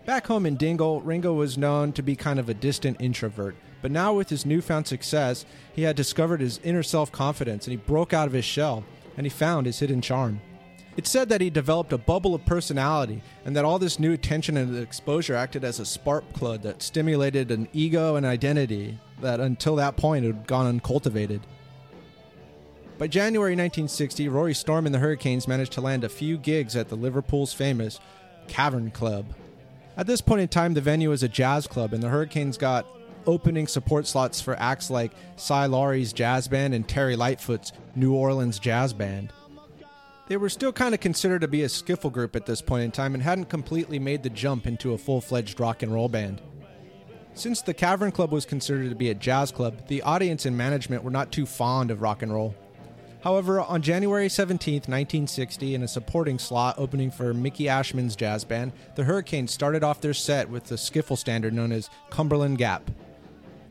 Back 0.04 0.28
home 0.28 0.46
in 0.46 0.56
Dingle, 0.56 1.00
Ringo 1.00 1.34
was 1.34 1.58
known 1.58 1.92
to 1.94 2.02
be 2.02 2.14
kind 2.14 2.38
of 2.38 2.48
a 2.48 2.54
distant 2.54 3.00
introvert, 3.00 3.56
but 3.86 3.92
now 3.92 4.12
with 4.12 4.30
his 4.30 4.44
newfound 4.44 4.84
success, 4.88 5.46
he 5.72 5.82
had 5.82 5.94
discovered 5.94 6.40
his 6.40 6.58
inner 6.64 6.82
self 6.82 7.12
confidence 7.12 7.68
and 7.68 7.70
he 7.70 7.76
broke 7.76 8.12
out 8.12 8.26
of 8.26 8.32
his 8.32 8.44
shell 8.44 8.82
and 9.16 9.24
he 9.24 9.30
found 9.30 9.64
his 9.64 9.78
hidden 9.78 10.00
charm. 10.00 10.40
It's 10.96 11.08
said 11.08 11.28
that 11.28 11.40
he 11.40 11.50
developed 11.50 11.92
a 11.92 11.98
bubble 11.98 12.34
of 12.34 12.44
personality 12.44 13.22
and 13.44 13.54
that 13.54 13.64
all 13.64 13.78
this 13.78 14.00
new 14.00 14.12
attention 14.12 14.56
and 14.56 14.76
exposure 14.76 15.36
acted 15.36 15.62
as 15.62 15.78
a 15.78 15.86
spark 15.86 16.28
plug 16.32 16.62
that 16.62 16.82
stimulated 16.82 17.52
an 17.52 17.68
ego 17.72 18.16
and 18.16 18.26
identity 18.26 18.98
that 19.20 19.38
until 19.38 19.76
that 19.76 19.96
point 19.96 20.24
had 20.24 20.48
gone 20.48 20.66
uncultivated. 20.66 21.42
By 22.98 23.06
January 23.06 23.52
1960, 23.52 24.28
Rory 24.28 24.54
Storm 24.54 24.86
and 24.86 24.92
the 24.96 24.98
Hurricanes 24.98 25.46
managed 25.46 25.74
to 25.74 25.80
land 25.80 26.02
a 26.02 26.08
few 26.08 26.38
gigs 26.38 26.74
at 26.74 26.88
the 26.88 26.96
Liverpool's 26.96 27.52
famous 27.52 28.00
Cavern 28.48 28.90
Club. 28.90 29.26
At 29.96 30.08
this 30.08 30.20
point 30.20 30.40
in 30.40 30.48
time, 30.48 30.74
the 30.74 30.80
venue 30.80 31.10
was 31.10 31.22
a 31.22 31.28
jazz 31.28 31.68
club, 31.68 31.92
and 31.92 32.02
the 32.02 32.08
Hurricanes 32.08 32.58
got 32.58 32.84
opening 33.26 33.66
support 33.66 34.06
slots 34.06 34.40
for 34.40 34.58
acts 34.58 34.90
like 34.90 35.12
Cy 35.36 35.66
Laurie's 35.66 36.12
jazz 36.12 36.48
band 36.48 36.74
and 36.74 36.88
Terry 36.88 37.16
Lightfoot's 37.16 37.72
New 37.94 38.14
Orleans 38.14 38.58
Jazz 38.58 38.92
Band. 38.92 39.32
They 40.28 40.36
were 40.36 40.48
still 40.48 40.72
kind 40.72 40.94
of 40.94 41.00
considered 41.00 41.42
to 41.42 41.48
be 41.48 41.62
a 41.62 41.68
skiffle 41.68 42.12
group 42.12 42.34
at 42.34 42.46
this 42.46 42.60
point 42.60 42.84
in 42.84 42.90
time 42.90 43.14
and 43.14 43.22
hadn't 43.22 43.48
completely 43.48 43.98
made 43.98 44.22
the 44.22 44.30
jump 44.30 44.66
into 44.66 44.92
a 44.92 44.98
full 44.98 45.20
fledged 45.20 45.60
rock 45.60 45.82
and 45.82 45.92
roll 45.92 46.08
band. 46.08 46.42
Since 47.34 47.62
the 47.62 47.74
Cavern 47.74 48.12
Club 48.12 48.32
was 48.32 48.46
considered 48.46 48.88
to 48.88 48.96
be 48.96 49.10
a 49.10 49.14
jazz 49.14 49.52
club, 49.52 49.86
the 49.88 50.02
audience 50.02 50.46
and 50.46 50.56
management 50.56 51.04
were 51.04 51.10
not 51.10 51.30
too 51.30 51.46
fond 51.46 51.90
of 51.90 52.02
rock 52.02 52.22
and 52.22 52.32
roll. 52.32 52.54
However, 53.22 53.60
on 53.60 53.82
January 53.82 54.28
17, 54.28 54.74
1960, 54.74 55.74
in 55.74 55.82
a 55.82 55.88
supporting 55.88 56.38
slot 56.38 56.76
opening 56.78 57.10
for 57.10 57.34
Mickey 57.34 57.64
Ashman's 57.64 58.16
jazz 58.16 58.44
band, 58.44 58.72
the 58.94 59.04
Hurricanes 59.04 59.52
started 59.52 59.84
off 59.84 60.00
their 60.00 60.14
set 60.14 60.48
with 60.48 60.64
the 60.64 60.76
skiffle 60.76 61.18
standard 61.18 61.52
known 61.52 61.72
as 61.72 61.90
Cumberland 62.08 62.58
Gap. 62.58 62.90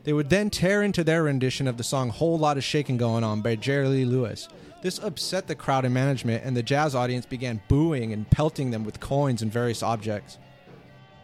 They 0.06 0.12
would 0.12 0.30
then 0.30 0.50
tear 0.50 0.84
into 0.84 1.02
their 1.02 1.24
rendition 1.24 1.66
of 1.66 1.78
the 1.78 1.82
song 1.82 2.10
Whole 2.10 2.38
Lot 2.38 2.56
of 2.56 2.62
Shaking 2.62 2.96
Going 2.96 3.24
On 3.24 3.42
by 3.42 3.56
Jerry 3.56 3.88
Lee 3.88 4.04
Lewis. 4.04 4.48
This 4.80 5.00
upset 5.00 5.48
the 5.48 5.56
crowd 5.56 5.84
and 5.84 5.92
management, 5.92 6.44
and 6.44 6.56
the 6.56 6.62
jazz 6.62 6.94
audience 6.94 7.26
began 7.26 7.60
booing 7.66 8.12
and 8.12 8.30
pelting 8.30 8.70
them 8.70 8.84
with 8.84 9.00
coins 9.00 9.42
and 9.42 9.52
various 9.52 9.82
objects. 9.82 10.38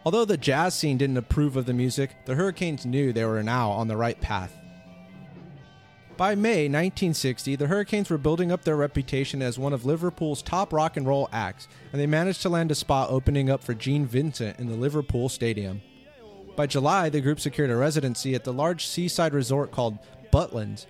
Although 0.03 0.25
the 0.25 0.35
jazz 0.35 0.75
scene 0.75 0.97
didn't 0.97 1.15
approve 1.15 1.55
of 1.55 1.65
the 1.65 1.71
music, 1.71 2.25
the 2.25 2.35
Hurricanes 2.35 2.85
knew 2.85 3.13
they 3.13 3.23
were 3.23 3.41
now 3.41 3.71
on 3.71 3.87
the 3.87 3.95
right 3.95 4.19
path. 4.19 4.53
By 6.17 6.35
May 6.35 6.65
1960, 6.65 7.55
the 7.55 7.67
Hurricanes 7.67 8.09
were 8.09 8.17
building 8.17 8.51
up 8.51 8.65
their 8.65 8.75
reputation 8.75 9.41
as 9.41 9.57
one 9.57 9.71
of 9.71 9.85
Liverpool's 9.85 10.41
top 10.41 10.73
rock 10.73 10.97
and 10.97 11.07
roll 11.07 11.29
acts, 11.31 11.69
and 11.93 12.01
they 12.01 12.05
managed 12.05 12.41
to 12.41 12.49
land 12.49 12.69
a 12.69 12.75
spot 12.75 13.09
opening 13.09 13.49
up 13.49 13.63
for 13.63 13.73
Gene 13.73 14.05
Vincent 14.05 14.59
in 14.59 14.67
the 14.67 14.75
Liverpool 14.75 15.29
Stadium. 15.29 15.81
By 16.55 16.67
July, 16.67 17.09
the 17.09 17.21
group 17.21 17.39
secured 17.39 17.71
a 17.71 17.75
residency 17.75 18.35
at 18.35 18.43
the 18.43 18.53
large 18.53 18.85
seaside 18.85 19.33
resort 19.33 19.71
called 19.71 19.97
Butlins. 20.31 20.85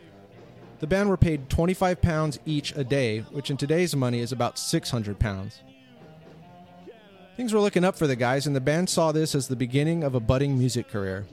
The 0.79 0.87
band 0.87 1.07
were 1.07 1.17
paid 1.17 1.49
25 1.49 2.01
pounds 2.01 2.39
each 2.45 2.75
a 2.75 2.83
day, 2.83 3.19
which 3.31 3.49
in 3.49 3.55
today's 3.55 3.95
money 3.95 4.19
is 4.19 4.33
about 4.33 4.57
600 4.57 5.17
pounds. 5.19 5.61
Things 7.37 7.53
were 7.53 7.61
looking 7.61 7.85
up 7.85 7.95
for 7.95 8.07
the 8.07 8.17
guys, 8.17 8.45
and 8.45 8.55
the 8.55 8.61
band 8.61 8.89
saw 8.89 9.11
this 9.11 9.33
as 9.33 9.47
the 9.47 9.55
beginning 9.55 10.03
of 10.03 10.15
a 10.15 10.19
budding 10.19 10.57
music 10.57 10.89
career. 10.89 11.25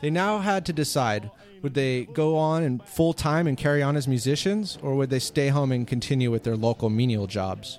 They 0.00 0.10
now 0.10 0.38
had 0.38 0.64
to 0.66 0.72
decide 0.72 1.30
would 1.60 1.74
they 1.74 2.06
go 2.06 2.36
on 2.36 2.64
and 2.64 2.82
full 2.82 3.12
time 3.12 3.46
and 3.46 3.56
carry 3.56 3.82
on 3.82 3.96
as 3.96 4.08
musicians, 4.08 4.78
or 4.82 4.96
would 4.96 5.10
they 5.10 5.20
stay 5.20 5.48
home 5.48 5.70
and 5.70 5.86
continue 5.86 6.30
with 6.30 6.42
their 6.42 6.56
local 6.56 6.90
menial 6.90 7.28
jobs? 7.28 7.78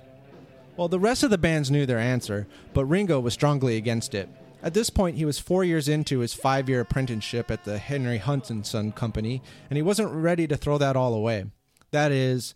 Well, 0.76 0.88
the 0.88 0.98
rest 0.98 1.22
of 1.22 1.30
the 1.30 1.36
bands 1.36 1.70
knew 1.70 1.84
their 1.84 1.98
answer, 1.98 2.46
but 2.72 2.86
Ringo 2.86 3.20
was 3.20 3.34
strongly 3.34 3.76
against 3.76 4.14
it. 4.14 4.28
At 4.64 4.72
this 4.72 4.88
point, 4.88 5.18
he 5.18 5.26
was 5.26 5.38
four 5.38 5.62
years 5.62 5.90
into 5.90 6.20
his 6.20 6.32
five 6.32 6.70
year 6.70 6.80
apprenticeship 6.80 7.50
at 7.50 7.64
the 7.64 7.76
Henry 7.76 8.16
Hunt 8.16 8.48
and 8.48 8.66
Son 8.66 8.92
Company, 8.92 9.42
and 9.68 9.76
he 9.76 9.82
wasn't 9.82 10.10
ready 10.10 10.46
to 10.46 10.56
throw 10.56 10.78
that 10.78 10.96
all 10.96 11.12
away. 11.12 11.44
That 11.90 12.10
is, 12.10 12.54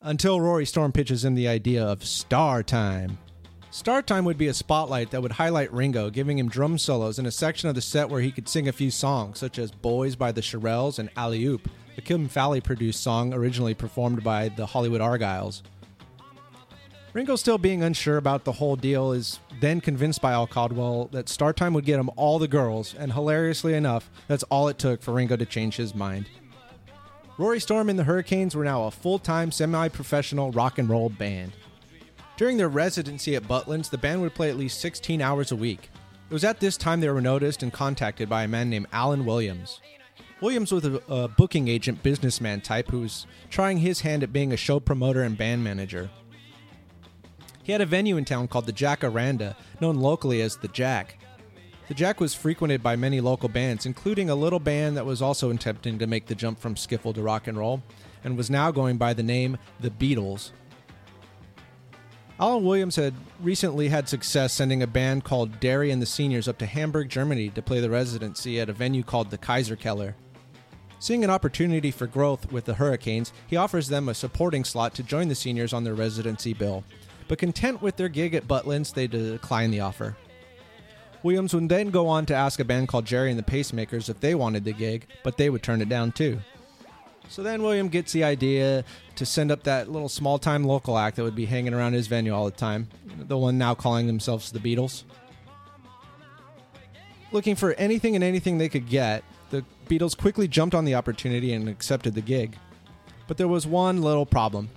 until 0.00 0.40
Rory 0.40 0.64
Storm 0.64 0.92
pitches 0.92 1.24
him 1.24 1.34
the 1.34 1.48
idea 1.48 1.84
of 1.84 2.04
Star 2.04 2.62
Time. 2.62 3.18
Star 3.72 4.02
Time 4.02 4.24
would 4.24 4.38
be 4.38 4.46
a 4.46 4.54
spotlight 4.54 5.10
that 5.10 5.20
would 5.20 5.32
highlight 5.32 5.72
Ringo, 5.72 6.10
giving 6.10 6.38
him 6.38 6.48
drum 6.48 6.78
solos 6.78 7.18
in 7.18 7.26
a 7.26 7.32
section 7.32 7.68
of 7.68 7.74
the 7.74 7.80
set 7.82 8.08
where 8.08 8.20
he 8.20 8.30
could 8.30 8.48
sing 8.48 8.68
a 8.68 8.72
few 8.72 8.92
songs, 8.92 9.40
such 9.40 9.58
as 9.58 9.72
Boys 9.72 10.14
by 10.14 10.30
the 10.30 10.40
Shirelles 10.40 11.00
and 11.00 11.10
Alley 11.16 11.44
Oop, 11.44 11.68
the 11.96 12.02
Kim 12.02 12.28
Fowley 12.28 12.60
produced 12.60 13.02
song 13.02 13.34
originally 13.34 13.74
performed 13.74 14.22
by 14.22 14.48
the 14.48 14.66
Hollywood 14.66 15.00
Argyles. 15.00 15.62
Ringo, 17.14 17.36
still 17.36 17.58
being 17.58 17.82
unsure 17.82 18.18
about 18.18 18.44
the 18.44 18.52
whole 18.52 18.76
deal, 18.76 19.12
is 19.12 19.40
then 19.60 19.80
convinced 19.80 20.20
by 20.20 20.32
Al 20.32 20.46
Caldwell 20.46 21.06
that 21.12 21.28
Start 21.28 21.56
Time 21.56 21.72
would 21.72 21.86
get 21.86 21.98
him 21.98 22.10
all 22.16 22.38
the 22.38 22.48
girls, 22.48 22.94
and 22.94 23.12
hilariously 23.12 23.74
enough, 23.74 24.10
that's 24.26 24.42
all 24.44 24.68
it 24.68 24.78
took 24.78 25.00
for 25.00 25.14
Ringo 25.14 25.36
to 25.36 25.46
change 25.46 25.76
his 25.76 25.94
mind. 25.94 26.26
Rory 27.38 27.60
Storm 27.60 27.88
and 27.88 27.98
the 27.98 28.04
Hurricanes 28.04 28.54
were 28.54 28.64
now 28.64 28.84
a 28.84 28.90
full 28.90 29.18
time, 29.18 29.50
semi 29.52 29.88
professional 29.88 30.50
rock 30.50 30.78
and 30.78 30.88
roll 30.88 31.08
band. 31.08 31.52
During 32.36 32.56
their 32.56 32.68
residency 32.68 33.36
at 33.36 33.44
Butlins, 33.44 33.90
the 33.90 33.98
band 33.98 34.20
would 34.20 34.34
play 34.34 34.50
at 34.50 34.56
least 34.56 34.80
16 34.80 35.22
hours 35.22 35.50
a 35.50 35.56
week. 35.56 35.90
It 36.28 36.32
was 36.32 36.44
at 36.44 36.60
this 36.60 36.76
time 36.76 37.00
they 37.00 37.08
were 37.08 37.20
noticed 37.20 37.62
and 37.62 37.72
contacted 37.72 38.28
by 38.28 38.42
a 38.42 38.48
man 38.48 38.68
named 38.68 38.86
Alan 38.92 39.24
Williams. 39.24 39.80
Williams 40.40 40.72
was 40.72 40.84
a, 40.84 41.00
a 41.08 41.26
booking 41.26 41.68
agent 41.68 42.02
businessman 42.02 42.60
type 42.60 42.90
who 42.90 43.00
was 43.00 43.26
trying 43.50 43.78
his 43.78 44.02
hand 44.02 44.22
at 44.22 44.32
being 44.32 44.52
a 44.52 44.56
show 44.56 44.78
promoter 44.78 45.22
and 45.22 45.38
band 45.38 45.64
manager. 45.64 46.10
He 47.68 47.72
had 47.72 47.82
a 47.82 47.86
venue 47.86 48.16
in 48.16 48.24
town 48.24 48.48
called 48.48 48.64
the 48.64 48.72
Jacaranda, 48.72 49.54
known 49.78 49.96
locally 49.96 50.40
as 50.40 50.56
the 50.56 50.68
Jack. 50.68 51.18
The 51.88 51.92
Jack 51.92 52.18
was 52.18 52.34
frequented 52.34 52.82
by 52.82 52.96
many 52.96 53.20
local 53.20 53.50
bands, 53.50 53.84
including 53.84 54.30
a 54.30 54.34
little 54.34 54.58
band 54.58 54.96
that 54.96 55.04
was 55.04 55.20
also 55.20 55.50
attempting 55.50 55.98
to 55.98 56.06
make 56.06 56.24
the 56.24 56.34
jump 56.34 56.58
from 56.58 56.76
skiffle 56.76 57.14
to 57.14 57.20
rock 57.20 57.46
and 57.46 57.58
roll, 57.58 57.82
and 58.24 58.38
was 58.38 58.48
now 58.48 58.70
going 58.70 58.96
by 58.96 59.12
the 59.12 59.22
name 59.22 59.58
The 59.80 59.90
Beatles. 59.90 60.52
Alan 62.40 62.64
Williams 62.64 62.96
had 62.96 63.12
recently 63.38 63.88
had 63.88 64.08
success 64.08 64.54
sending 64.54 64.82
a 64.82 64.86
band 64.86 65.24
called 65.24 65.60
Derry 65.60 65.90
and 65.90 66.00
the 66.00 66.06
Seniors 66.06 66.48
up 66.48 66.56
to 66.60 66.66
Hamburg, 66.66 67.10
Germany 67.10 67.50
to 67.50 67.60
play 67.60 67.80
the 67.80 67.90
residency 67.90 68.58
at 68.58 68.70
a 68.70 68.72
venue 68.72 69.02
called 69.02 69.28
the 69.28 69.36
Kaiserkeller. 69.36 70.14
Seeing 71.00 71.22
an 71.22 71.28
opportunity 71.28 71.90
for 71.90 72.06
growth 72.06 72.50
with 72.50 72.64
the 72.64 72.74
Hurricanes, 72.74 73.30
he 73.46 73.56
offers 73.56 73.88
them 73.88 74.08
a 74.08 74.14
supporting 74.14 74.64
slot 74.64 74.94
to 74.94 75.02
join 75.02 75.28
the 75.28 75.34
seniors 75.34 75.74
on 75.74 75.84
their 75.84 75.94
residency 75.94 76.54
bill. 76.54 76.82
But 77.28 77.38
content 77.38 77.82
with 77.82 77.96
their 77.96 78.08
gig 78.08 78.34
at 78.34 78.48
Butlins, 78.48 78.92
they 78.94 79.06
declined 79.06 79.72
the 79.72 79.80
offer. 79.80 80.16
Williams 81.22 81.54
would 81.54 81.68
then 81.68 81.90
go 81.90 82.08
on 82.08 82.26
to 82.26 82.34
ask 82.34 82.58
a 82.60 82.64
band 82.64 82.88
called 82.88 83.04
Gerry 83.04 83.30
and 83.30 83.38
the 83.38 83.42
Pacemakers 83.42 84.08
if 84.08 84.20
they 84.20 84.34
wanted 84.34 84.64
the 84.64 84.72
gig, 84.72 85.06
but 85.22 85.36
they 85.36 85.50
would 85.50 85.62
turn 85.62 85.82
it 85.82 85.88
down 85.88 86.12
too. 86.12 86.40
So 87.28 87.42
then 87.42 87.62
William 87.62 87.88
gets 87.88 88.12
the 88.12 88.24
idea 88.24 88.84
to 89.16 89.26
send 89.26 89.50
up 89.50 89.64
that 89.64 89.90
little 89.90 90.08
small 90.08 90.38
time 90.38 90.64
local 90.64 90.96
act 90.96 91.16
that 91.16 91.24
would 91.24 91.34
be 91.34 91.44
hanging 91.44 91.74
around 91.74 91.92
his 91.92 92.06
venue 92.06 92.34
all 92.34 92.46
the 92.46 92.50
time, 92.50 92.88
the 93.18 93.36
one 93.36 93.58
now 93.58 93.74
calling 93.74 94.06
themselves 94.06 94.50
the 94.50 94.58
Beatles. 94.58 95.02
Looking 97.30 97.56
for 97.56 97.74
anything 97.74 98.14
and 98.14 98.24
anything 98.24 98.56
they 98.56 98.70
could 98.70 98.88
get, 98.88 99.22
the 99.50 99.64
Beatles 99.86 100.16
quickly 100.16 100.48
jumped 100.48 100.74
on 100.74 100.86
the 100.86 100.94
opportunity 100.94 101.52
and 101.52 101.68
accepted 101.68 102.14
the 102.14 102.22
gig. 102.22 102.56
But 103.26 103.36
there 103.36 103.48
was 103.48 103.66
one 103.66 104.00
little 104.00 104.24
problem 104.24 104.70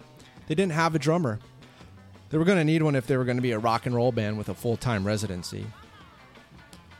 they 0.47 0.55
didn't 0.55 0.73
have 0.73 0.95
a 0.95 0.99
drummer. 0.99 1.39
They 2.31 2.37
were 2.37 2.45
going 2.45 2.57
to 2.57 2.63
need 2.63 2.81
one 2.81 2.95
if 2.95 3.05
they 3.05 3.17
were 3.17 3.25
going 3.25 3.37
to 3.37 3.41
be 3.41 3.51
a 3.51 3.59
rock 3.59 3.85
and 3.85 3.93
roll 3.93 4.13
band 4.13 4.37
with 4.37 4.47
a 4.47 4.55
full 4.55 4.77
time 4.77 5.05
residency. 5.05 5.67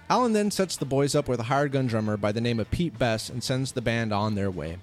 Alan 0.10 0.34
then 0.34 0.52
sets 0.52 0.76
the 0.76 0.86
boys 0.86 1.16
up 1.16 1.30
with 1.30 1.40
a 1.40 1.44
hired 1.44 1.72
gun 1.72 1.88
drummer 1.88 2.18
by 2.18 2.34
the 2.34 2.42
name 2.42 2.60
of 2.60 2.70
Pete 2.70 3.00
Best 3.00 3.30
and 3.30 3.42
sends 3.42 3.72
the 3.72 3.82
band 3.82 4.12
on 4.12 4.36
their 4.36 4.52
way. 4.52 4.78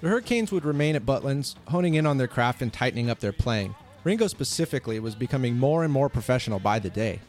The 0.00 0.08
Hurricanes 0.08 0.50
would 0.50 0.64
remain 0.64 0.96
at 0.96 1.06
Butlins, 1.06 1.54
honing 1.68 1.94
in 1.94 2.06
on 2.06 2.18
their 2.18 2.26
craft 2.26 2.62
and 2.62 2.72
tightening 2.72 3.10
up 3.10 3.20
their 3.20 3.32
playing. 3.32 3.76
Ringo 4.02 4.26
specifically 4.26 4.98
was 4.98 5.14
becoming 5.14 5.56
more 5.56 5.84
and 5.84 5.92
more 5.92 6.08
professional 6.08 6.58
by 6.58 6.80
the 6.80 6.90
day. 6.90 7.20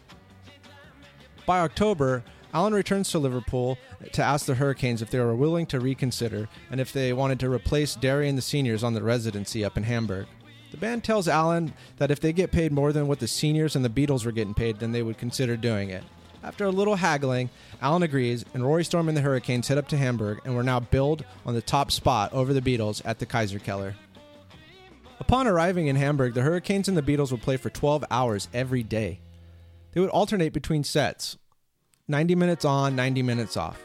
By 1.45 1.59
October, 1.59 2.23
Alan 2.53 2.73
returns 2.73 3.09
to 3.11 3.19
Liverpool 3.19 3.77
to 4.11 4.23
ask 4.23 4.45
the 4.45 4.55
Hurricanes 4.55 5.01
if 5.01 5.09
they 5.09 5.19
were 5.19 5.35
willing 5.35 5.65
to 5.67 5.79
reconsider 5.79 6.49
and 6.69 6.81
if 6.81 6.91
they 6.91 7.13
wanted 7.13 7.39
to 7.39 7.49
replace 7.49 7.95
Derry 7.95 8.27
and 8.27 8.37
the 8.37 8.41
seniors 8.41 8.83
on 8.83 8.93
the 8.93 9.03
residency 9.03 9.63
up 9.63 9.77
in 9.77 9.83
Hamburg. 9.83 10.27
The 10.71 10.77
band 10.77 11.03
tells 11.03 11.27
Alan 11.27 11.73
that 11.97 12.11
if 12.11 12.19
they 12.19 12.33
get 12.33 12.51
paid 12.51 12.71
more 12.71 12.91
than 12.91 13.07
what 13.07 13.19
the 13.19 13.27
seniors 13.27 13.75
and 13.75 13.85
the 13.85 13.89
Beatles 13.89 14.25
were 14.25 14.31
getting 14.31 14.53
paid, 14.53 14.79
then 14.79 14.91
they 14.91 15.03
would 15.03 15.17
consider 15.17 15.55
doing 15.55 15.89
it. 15.89 16.03
After 16.43 16.65
a 16.65 16.71
little 16.71 16.95
haggling, 16.95 17.49
Alan 17.81 18.03
agrees, 18.03 18.43
and 18.53 18.65
Rory 18.65 18.83
Storm 18.83 19.07
and 19.07 19.15
the 19.15 19.21
Hurricanes 19.21 19.67
head 19.67 19.77
up 19.77 19.87
to 19.89 19.97
Hamburg 19.97 20.39
and 20.43 20.55
were 20.55 20.63
now 20.63 20.79
billed 20.79 21.23
on 21.45 21.53
the 21.53 21.61
top 21.61 21.91
spot 21.91 22.33
over 22.33 22.53
the 22.53 22.61
Beatles 22.61 23.01
at 23.05 23.19
the 23.19 23.25
Kaiserkeller. 23.25 23.93
Upon 25.19 25.45
arriving 25.45 25.87
in 25.87 25.97
Hamburg, 25.97 26.33
the 26.33 26.41
Hurricanes 26.41 26.87
and 26.87 26.97
the 26.97 27.03
Beatles 27.03 27.31
would 27.31 27.43
play 27.43 27.57
for 27.57 27.69
12 27.69 28.03
hours 28.09 28.47
every 28.53 28.81
day. 28.81 29.19
They 29.91 30.01
would 30.01 30.09
alternate 30.09 30.51
between 30.51 30.83
sets 30.83 31.37
90 32.11 32.35
minutes 32.35 32.65
on, 32.65 32.95
90 32.95 33.23
minutes 33.23 33.57
off. 33.57 33.81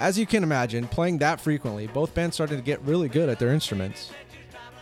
As 0.00 0.18
you 0.18 0.26
can 0.26 0.42
imagine, 0.42 0.88
playing 0.88 1.18
that 1.18 1.40
frequently, 1.40 1.86
both 1.86 2.14
bands 2.14 2.34
started 2.34 2.56
to 2.56 2.62
get 2.62 2.82
really 2.82 3.08
good 3.08 3.28
at 3.28 3.38
their 3.38 3.52
instruments. 3.52 4.10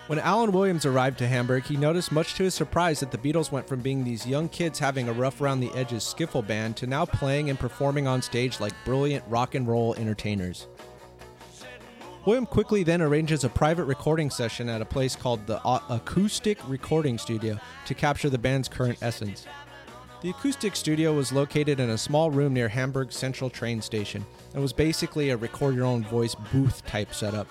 When 0.07 0.18
Alan 0.18 0.50
Williams 0.50 0.87
arrived 0.87 1.18
to 1.18 1.29
Hamburg, 1.29 1.64
he 1.64 1.76
noticed 1.76 2.11
much 2.11 2.35
to 2.35 2.42
his 2.42 2.55
surprise 2.55 2.98
that 3.00 3.11
the 3.11 3.18
Beatles 3.18 3.53
went 3.53 3.68
from 3.68 3.81
being 3.81 4.03
these 4.03 4.26
young 4.26 4.48
kids 4.48 4.79
having 4.79 5.09
a 5.09 5.12
rough 5.12 5.40
around 5.40 5.61
the 5.61 5.70
edges 5.74 6.03
skiffle 6.03 6.44
band 6.44 6.76
to 6.79 6.87
now 6.87 7.05
playing 7.05 7.50
and 7.50 7.59
performing 7.59 8.07
on 8.07 8.22
stage 8.22 8.59
like 8.59 8.72
brilliant 8.85 9.22
rock 9.29 9.55
and 9.55 9.68
roll 9.68 9.94
entertainers. 9.94 10.68
William 12.26 12.44
quickly 12.44 12.83
then 12.83 13.00
arranges 13.00 13.44
a 13.44 13.48
private 13.48 13.85
recording 13.85 14.31
session 14.31 14.68
at 14.68 14.83
a 14.83 14.85
place 14.85 15.14
called 15.14 15.46
the 15.46 15.61
Acoustic 15.88 16.59
Recording 16.66 17.16
Studio 17.16 17.59
to 17.87 17.94
capture 17.94 18.29
the 18.31 18.38
band's 18.38 18.68
current 18.68 18.98
essence. 19.00 19.46
The 20.22 20.30
acoustic 20.30 20.76
studio 20.76 21.14
was 21.14 21.33
located 21.33 21.80
in 21.80 21.88
a 21.88 21.96
small 21.96 22.30
room 22.30 22.52
near 22.52 22.68
Hamburg 22.68 23.11
Central 23.11 23.48
train 23.48 23.80
station 23.80 24.26
and 24.52 24.61
was 24.61 24.72
basically 24.72 25.30
a 25.30 25.37
record 25.38 25.74
your 25.74 25.87
own 25.87 26.04
voice 26.04 26.35
booth 26.52 26.85
type 26.85 27.14
setup. 27.14 27.50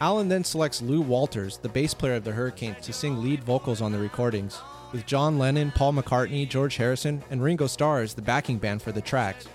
Alan 0.00 0.28
then 0.28 0.42
selects 0.42 0.82
Lou 0.82 1.00
Walters, 1.00 1.58
the 1.58 1.68
bass 1.68 1.94
player 1.94 2.16
of 2.16 2.24
the 2.24 2.32
Hurricanes, 2.32 2.84
to 2.84 2.92
sing 2.92 3.22
lead 3.22 3.44
vocals 3.44 3.80
on 3.80 3.92
the 3.92 3.98
recordings, 3.98 4.60
with 4.90 5.06
John 5.06 5.38
Lennon, 5.38 5.70
Paul 5.70 5.92
McCartney, 5.92 6.48
George 6.48 6.76
Harrison, 6.76 7.22
and 7.30 7.40
Ringo 7.40 7.68
Starr 7.68 8.02
as 8.02 8.12
the 8.12 8.22
backing 8.22 8.58
band 8.58 8.82
for 8.82 8.90
the 8.90 9.00
tracks. 9.00 9.46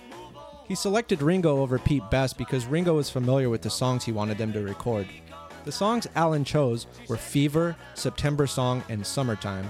He 0.69 0.75
selected 0.75 1.21
Ringo 1.21 1.59
over 1.59 1.77
Pete 1.77 2.09
Best 2.09 2.37
because 2.37 2.65
Ringo 2.67 2.95
was 2.95 3.09
familiar 3.09 3.49
with 3.49 3.63
the 3.63 3.69
songs 3.69 4.05
he 4.05 4.13
wanted 4.13 4.37
them 4.37 4.53
to 4.53 4.61
record. 4.61 5.09
The 5.65 5.73
songs 5.73 6.07
Alan 6.15 6.45
chose 6.45 6.87
were 7.09 7.17
Fever, 7.17 7.75
September 7.95 8.47
Song, 8.47 8.81
and 8.87 9.05
Summertime. 9.05 9.69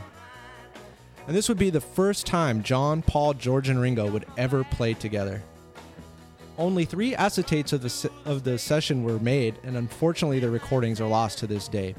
And 1.27 1.35
this 1.35 1.47
would 1.49 1.57
be 1.57 1.69
the 1.69 1.81
first 1.81 2.25
time 2.25 2.63
John, 2.63 3.01
Paul, 3.01 3.33
George, 3.33 3.69
and 3.69 3.79
Ringo 3.79 4.09
would 4.09 4.25
ever 4.37 4.63
play 4.63 4.93
together. 4.93 5.43
Only 6.57 6.85
three 6.85 7.13
acetates 7.13 7.73
of 7.73 7.81
the, 7.81 7.89
se- 7.89 8.09
of 8.25 8.43
the 8.43 8.57
session 8.57 9.03
were 9.03 9.19
made, 9.19 9.57
and 9.63 9.77
unfortunately, 9.77 10.39
the 10.39 10.49
recordings 10.49 10.99
are 10.99 11.07
lost 11.07 11.39
to 11.39 11.47
this 11.47 11.67
day. 11.67 11.95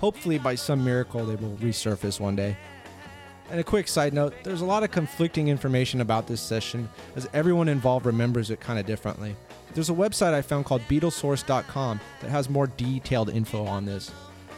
Hopefully, 0.00 0.38
by 0.38 0.54
some 0.54 0.84
miracle, 0.84 1.24
they 1.24 1.36
will 1.36 1.56
resurface 1.56 2.20
one 2.20 2.36
day. 2.36 2.56
And 3.50 3.60
a 3.60 3.64
quick 3.64 3.86
side 3.86 4.12
note 4.12 4.34
there's 4.42 4.60
a 4.60 4.66
lot 4.66 4.82
of 4.82 4.90
conflicting 4.90 5.48
information 5.48 6.00
about 6.00 6.26
this 6.26 6.40
session, 6.40 6.88
as 7.14 7.28
everyone 7.32 7.68
involved 7.68 8.06
remembers 8.06 8.50
it 8.50 8.60
kind 8.60 8.78
of 8.78 8.86
differently. 8.86 9.36
There's 9.74 9.90
a 9.90 9.94
website 9.94 10.32
I 10.32 10.42
found 10.42 10.64
called 10.64 10.82
Beatlesource.com 10.88 12.00
that 12.20 12.30
has 12.30 12.48
more 12.50 12.66
detailed 12.66 13.30
info 13.30 13.64
on 13.64 13.84
this, 13.84 14.10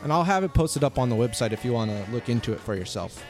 and 0.03 0.13
I'll 0.13 0.25
have 0.25 0.45
it 0.45 0.55
posted 0.55 0.85
up 0.85 0.99
on 0.99 1.09
the 1.09 1.17
website 1.17 1.53
if 1.53 1.65
you 1.65 1.73
want 1.73 1.91
to 1.91 2.13
look 2.13 2.29
into 2.29 2.53
it 2.53 2.61
for 2.61 2.75
yourself. 2.75 3.23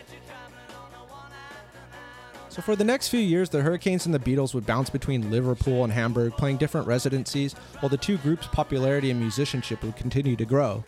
So 2.59 2.63
for 2.63 2.75
the 2.75 2.83
next 2.83 3.07
few 3.07 3.21
years, 3.21 3.51
the 3.51 3.63
Hurricanes 3.63 4.05
and 4.05 4.13
the 4.13 4.19
Beatles 4.19 4.53
would 4.53 4.67
bounce 4.67 4.91
between 4.91 5.31
Liverpool 5.31 5.85
and 5.85 5.93
Hamburg, 5.93 6.33
playing 6.33 6.57
different 6.57 6.89
residencies, 6.89 7.53
while 7.79 7.89
the 7.89 7.97
two 7.97 8.17
groups' 8.19 8.49
popularity 8.49 9.13
and 9.13 9.21
musicianship 9.21 9.81
would 9.85 9.95
continue 9.95 10.35
to 10.35 10.45
grow. 10.45 10.83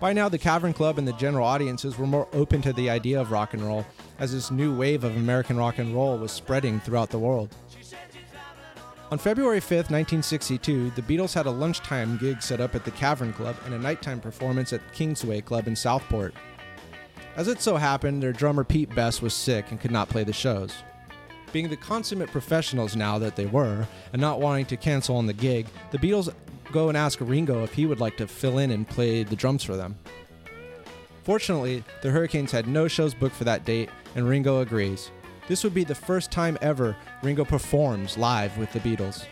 By 0.00 0.14
now, 0.14 0.30
the 0.30 0.38
Cavern 0.38 0.72
Club 0.72 0.96
and 0.96 1.06
the 1.06 1.12
general 1.12 1.46
audiences 1.46 1.98
were 1.98 2.06
more 2.06 2.26
open 2.32 2.62
to 2.62 2.72
the 2.72 2.88
idea 2.88 3.20
of 3.20 3.30
rock 3.30 3.52
and 3.52 3.62
roll, 3.62 3.84
as 4.18 4.32
this 4.32 4.50
new 4.50 4.74
wave 4.74 5.04
of 5.04 5.14
American 5.14 5.58
rock 5.58 5.76
and 5.76 5.94
roll 5.94 6.16
was 6.16 6.32
spreading 6.32 6.80
throughout 6.80 7.10
the 7.10 7.18
world. 7.18 7.54
On 9.10 9.18
February 9.18 9.60
5, 9.60 9.90
1962, 9.90 10.88
the 10.92 11.02
Beatles 11.02 11.34
had 11.34 11.44
a 11.44 11.50
lunchtime 11.50 12.16
gig 12.16 12.40
set 12.40 12.62
up 12.62 12.74
at 12.74 12.86
the 12.86 12.92
Cavern 12.92 13.34
Club 13.34 13.56
and 13.66 13.74
a 13.74 13.78
nighttime 13.78 14.20
performance 14.20 14.72
at 14.72 14.80
Kingsway 14.94 15.42
Club 15.42 15.66
in 15.66 15.76
Southport. 15.76 16.32
As 17.34 17.48
it 17.48 17.62
so 17.62 17.76
happened, 17.76 18.22
their 18.22 18.32
drummer 18.32 18.62
Pete 18.62 18.94
Best 18.94 19.22
was 19.22 19.32
sick 19.32 19.70
and 19.70 19.80
could 19.80 19.90
not 19.90 20.10
play 20.10 20.22
the 20.22 20.34
shows. 20.34 20.74
Being 21.50 21.70
the 21.70 21.76
consummate 21.76 22.30
professionals 22.30 22.94
now 22.94 23.18
that 23.18 23.36
they 23.36 23.46
were, 23.46 23.86
and 24.12 24.20
not 24.20 24.40
wanting 24.40 24.66
to 24.66 24.76
cancel 24.76 25.16
on 25.16 25.26
the 25.26 25.32
gig, 25.32 25.66
the 25.92 25.98
Beatles 25.98 26.32
go 26.72 26.88
and 26.88 26.96
ask 26.96 27.18
Ringo 27.20 27.64
if 27.64 27.72
he 27.72 27.86
would 27.86 28.00
like 28.00 28.16
to 28.18 28.26
fill 28.26 28.58
in 28.58 28.70
and 28.70 28.88
play 28.88 29.22
the 29.22 29.36
drums 29.36 29.64
for 29.64 29.76
them. 29.76 29.96
Fortunately, 31.24 31.82
the 32.02 32.10
Hurricanes 32.10 32.52
had 32.52 32.66
no 32.66 32.86
shows 32.86 33.14
booked 33.14 33.36
for 33.36 33.44
that 33.44 33.64
date, 33.64 33.88
and 34.14 34.28
Ringo 34.28 34.60
agrees. 34.60 35.10
This 35.48 35.64
would 35.64 35.74
be 35.74 35.84
the 35.84 35.94
first 35.94 36.30
time 36.30 36.58
ever 36.60 36.96
Ringo 37.22 37.44
performs 37.44 38.18
live 38.18 38.56
with 38.58 38.72
the 38.72 38.80
Beatles. 38.80 39.24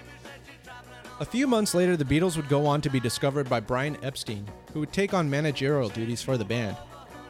A 1.20 1.24
few 1.24 1.46
months 1.46 1.74
later, 1.74 1.98
the 1.98 2.04
Beatles 2.04 2.36
would 2.36 2.48
go 2.48 2.66
on 2.66 2.80
to 2.80 2.88
be 2.88 3.00
discovered 3.00 3.48
by 3.48 3.60
Brian 3.60 3.98
Epstein, 4.02 4.46
who 4.72 4.80
would 4.80 4.92
take 4.92 5.12
on 5.12 5.28
managerial 5.28 5.90
duties 5.90 6.22
for 6.22 6.38
the 6.38 6.44
band, 6.44 6.76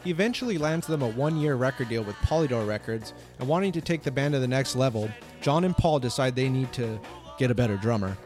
he 0.05 0.11
eventually 0.11 0.59
lands 0.59 0.87
them 0.87 1.03
a 1.03 1.09
one 1.09 1.37
year 1.37 1.55
record 1.57 1.89
deal 1.89 2.03
with 2.03 2.17
Polydor 2.17 2.67
Records, 2.67 3.13
and 3.39 3.49
wanting 3.49 3.73
to 3.73 3.81
take 3.81 4.03
the 4.03 4.11
band 4.11 4.35
to 4.35 4.41
the 4.41 4.49
next 4.49 4.77
level, 4.77 5.11
John 5.41 5.65
and 5.65 5.77
Paul 5.77 5.99
decide 5.99 6.35
they 6.35 6.49
need 6.49 6.73
to 6.75 7.01
get 7.39 7.51
a 7.51 7.55
better 7.55 7.77
drummer. 7.77 8.17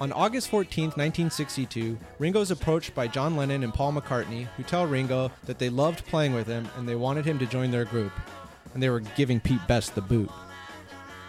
On 0.00 0.12
August 0.12 0.48
14, 0.48 0.84
1962, 0.84 1.98
Ringo 2.18 2.40
is 2.40 2.50
approached 2.50 2.94
by 2.94 3.06
John 3.06 3.36
Lennon 3.36 3.62
and 3.62 3.74
Paul 3.74 3.92
McCartney, 3.92 4.46
who 4.56 4.62
tell 4.62 4.86
Ringo 4.86 5.30
that 5.44 5.58
they 5.58 5.68
loved 5.68 6.06
playing 6.06 6.32
with 6.32 6.46
him 6.46 6.66
and 6.78 6.88
they 6.88 6.94
wanted 6.94 7.26
him 7.26 7.38
to 7.38 7.44
join 7.44 7.70
their 7.70 7.84
group, 7.84 8.12
and 8.72 8.82
they 8.82 8.88
were 8.88 9.00
giving 9.00 9.40
Pete 9.40 9.66
Best 9.68 9.94
the 9.94 10.00
boot. 10.00 10.30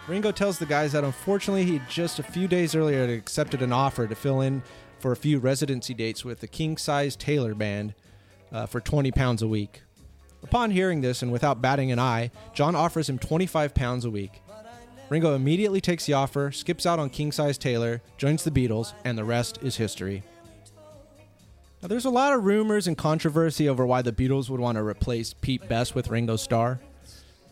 Ringo 0.08 0.32
tells 0.32 0.58
the 0.58 0.66
guys 0.66 0.92
that 0.92 1.04
unfortunately 1.04 1.64
he 1.64 1.80
just 1.88 2.18
a 2.18 2.22
few 2.22 2.48
days 2.48 2.74
earlier 2.74 3.00
had 3.00 3.10
accepted 3.10 3.60
an 3.60 3.72
offer 3.72 4.06
to 4.06 4.14
fill 4.14 4.40
in 4.40 4.62
for 4.98 5.12
a 5.12 5.16
few 5.16 5.38
residency 5.38 5.92
dates 5.92 6.24
with 6.24 6.40
the 6.40 6.48
King 6.48 6.76
Size 6.78 7.14
Taylor 7.14 7.54
Band, 7.54 7.92
uh, 8.52 8.66
for 8.66 8.80
20 8.80 9.10
pounds 9.12 9.42
a 9.42 9.48
week. 9.48 9.82
Upon 10.42 10.70
hearing 10.70 11.00
this 11.00 11.22
and 11.22 11.32
without 11.32 11.62
batting 11.62 11.92
an 11.92 11.98
eye, 11.98 12.30
John 12.52 12.74
offers 12.74 13.08
him 13.08 13.18
25 13.18 13.74
pounds 13.74 14.04
a 14.04 14.10
week. 14.10 14.42
Ringo 15.08 15.34
immediately 15.34 15.80
takes 15.80 16.06
the 16.06 16.14
offer, 16.14 16.50
skips 16.50 16.86
out 16.86 16.98
on 16.98 17.10
King 17.10 17.32
Size 17.32 17.58
Taylor, 17.58 18.00
joins 18.16 18.44
the 18.44 18.50
Beatles, 18.50 18.94
and 19.04 19.16
the 19.16 19.24
rest 19.24 19.58
is 19.62 19.76
history. 19.76 20.22
Now, 21.82 21.88
there's 21.88 22.04
a 22.04 22.10
lot 22.10 22.32
of 22.32 22.44
rumors 22.44 22.86
and 22.86 22.96
controversy 22.96 23.68
over 23.68 23.84
why 23.84 24.02
the 24.02 24.12
Beatles 24.12 24.48
would 24.48 24.60
want 24.60 24.76
to 24.76 24.84
replace 24.84 25.34
Pete 25.34 25.68
Best 25.68 25.94
with 25.94 26.08
Ringo 26.08 26.36
Starr. 26.36 26.80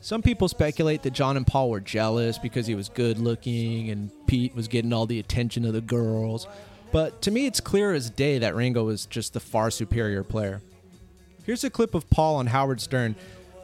Some 0.00 0.22
people 0.22 0.48
speculate 0.48 1.02
that 1.02 1.12
John 1.12 1.36
and 1.36 1.46
Paul 1.46 1.68
were 1.68 1.80
jealous 1.80 2.38
because 2.38 2.66
he 2.66 2.74
was 2.74 2.88
good 2.88 3.18
looking 3.18 3.90
and 3.90 4.10
Pete 4.26 4.54
was 4.54 4.66
getting 4.66 4.92
all 4.92 5.04
the 5.04 5.18
attention 5.18 5.64
of 5.66 5.74
the 5.74 5.82
girls. 5.82 6.46
But 6.92 7.20
to 7.22 7.30
me, 7.30 7.46
it's 7.46 7.60
clear 7.60 7.92
as 7.92 8.08
day 8.08 8.38
that 8.38 8.54
Ringo 8.54 8.84
was 8.84 9.04
just 9.04 9.34
the 9.34 9.40
far 9.40 9.70
superior 9.70 10.24
player. 10.24 10.62
Here's 11.44 11.64
a 11.64 11.70
clip 11.70 11.94
of 11.94 12.08
Paul 12.10 12.36
on 12.36 12.46
Howard 12.48 12.80
Stern 12.80 13.16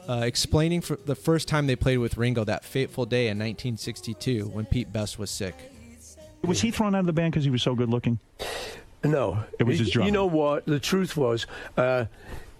uh, 0.08 0.22
explaining 0.24 0.80
for 0.80 0.96
the 0.96 1.14
first 1.14 1.48
time 1.48 1.66
they 1.66 1.76
played 1.76 1.98
with 1.98 2.16
Ringo 2.16 2.44
that 2.44 2.64
fateful 2.64 3.06
day 3.06 3.24
in 3.28 3.38
1962 3.38 4.46
when 4.46 4.64
Pete 4.64 4.92
Best 4.92 5.18
was 5.18 5.30
sick. 5.30 5.54
Was 6.42 6.60
he 6.60 6.70
thrown 6.70 6.94
out 6.94 7.00
of 7.00 7.06
the 7.06 7.12
band 7.12 7.32
because 7.32 7.44
he 7.44 7.50
was 7.50 7.62
so 7.62 7.74
good 7.74 7.88
looking? 7.90 8.18
No, 9.04 9.44
It 9.58 9.64
was 9.64 9.78
his 9.78 9.90
drumming. 9.90 10.06
You 10.08 10.12
know 10.12 10.26
what? 10.26 10.66
The 10.66 10.80
truth 10.80 11.16
was, 11.16 11.46
uh, 11.76 12.06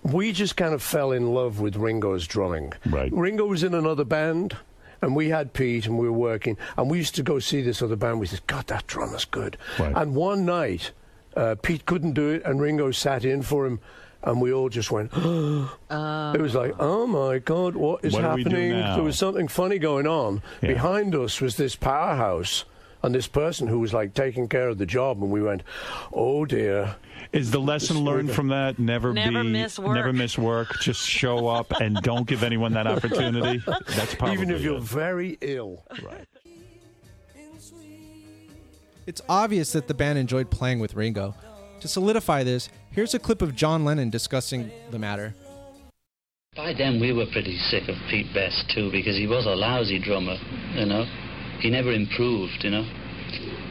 we 0.03 0.33
just 0.33 0.57
kind 0.57 0.75
of 0.75 0.83
fell 0.83 1.13
in 1.13 1.33
love 1.33 1.61
with 1.61 1.77
Ringo's 1.77 2.27
drumming. 2.27 2.73
Right. 2.85 3.13
Ringo 3.13 3.47
was 3.47 3.63
in 3.65 3.75
another 3.75 4.05
band, 4.05 4.57
and 5.03 5.17
we 5.17 5.29
had 5.31 5.53
Pete, 5.53 5.87
and 5.87 5.99
we 5.99 6.07
were 6.09 6.17
working, 6.17 6.57
and 6.77 6.89
we 6.91 6.99
used 6.99 7.15
to 7.17 7.23
go 7.23 7.39
see 7.39 7.63
this 7.63 7.83
other 7.83 7.97
band. 7.97 8.21
We 8.21 8.27
said, 8.27 8.47
"God, 8.47 8.67
that 8.69 8.87
drummer's 8.87 9.25
good." 9.25 9.57
Right. 9.79 9.93
And 9.97 10.15
one 10.15 10.45
night, 10.45 10.93
uh, 11.37 11.57
Pete 11.61 11.85
couldn't 11.87 12.13
do 12.13 12.29
it, 12.31 12.43
and 12.45 12.61
Ringo 12.61 12.91
sat 12.93 13.25
in 13.25 13.43
for 13.43 13.67
him. 13.67 13.81
And 14.27 14.41
we 14.41 14.53
all 14.53 14.69
just 14.69 14.91
went. 14.91 15.11
It 15.89 16.41
was 16.43 16.55
like, 16.55 16.75
oh 16.79 17.07
my 17.07 17.39
God, 17.39 17.75
what 17.77 18.05
is 18.05 18.13
What 18.13 18.23
do 18.23 18.29
we 18.35 18.45
do 18.45 18.51
happening? 18.51 18.71
There 18.95 19.03
was 19.03 19.17
something 19.17 19.49
funny 19.49 19.79
going 19.79 20.07
on. 20.07 20.43
Yeah. 20.61 20.75
Behind 20.75 21.15
us 21.15 21.41
was 21.41 21.57
this 21.57 21.75
powerhouse 21.77 22.65
and 23.03 23.15
this 23.15 23.27
person 23.29 23.69
who 23.69 23.79
was 23.79 23.95
like 23.95 24.13
taking 24.15 24.49
care 24.49 24.69
of 24.69 24.79
the 24.79 24.85
job, 24.87 25.23
and 25.23 25.31
we 25.31 25.41
went, 25.41 25.63
oh 26.13 26.45
dear. 26.45 26.97
Is 27.33 27.51
the 27.53 27.61
lesson 27.61 27.99
learned 28.05 28.31
from 28.33 28.49
that 28.49 28.79
never, 28.79 29.13
Never 29.15 29.43
be 29.45 29.51
miss 29.51 29.79
work. 29.79 29.95
never 29.95 30.13
miss 30.13 30.37
work? 30.37 30.69
Just 30.81 31.09
show 31.09 31.47
up 31.49 31.71
and 31.81 31.97
don't 32.03 32.27
give 32.27 32.43
anyone 32.43 32.73
that 32.75 32.87
opportunity. 32.87 33.63
That's 33.89 34.15
probably 34.15 34.35
Even 34.35 34.51
if 34.51 34.61
you're 34.61 34.77
it. 34.79 34.83
very 34.83 35.39
ill. 35.41 35.85
right. 36.03 36.27
It's 39.07 39.23
obvious 39.29 39.73
that 39.73 39.87
the 39.87 39.95
band 39.95 40.19
enjoyed 40.19 40.51
playing 40.51 40.81
with 40.81 40.95
Ringo. 40.95 41.35
To 41.81 41.89
solidify 41.89 42.43
this, 42.43 42.69
here's 42.91 43.15
a 43.15 43.19
clip 43.19 43.43
of 43.43 43.55
John 43.55 43.85
Lennon 43.85 44.11
discussing 44.11 44.71
the 44.91 44.99
matter. 44.99 45.35
By 46.57 46.73
then, 46.73 46.99
we 47.01 47.13
were 47.13 47.27
pretty 47.31 47.59
sick 47.69 47.89
of 47.89 47.97
Pete 48.09 48.33
Best 48.33 48.73
too, 48.75 48.91
because 48.91 49.17
he 49.17 49.27
was 49.27 49.45
a 49.45 49.55
lousy 49.55 49.99
drummer. 49.99 50.37
You 50.75 50.87
know, 50.87 51.05
he 51.61 51.69
never 51.69 51.93
improved. 51.93 52.65
You 52.65 52.71
know, 52.71 52.85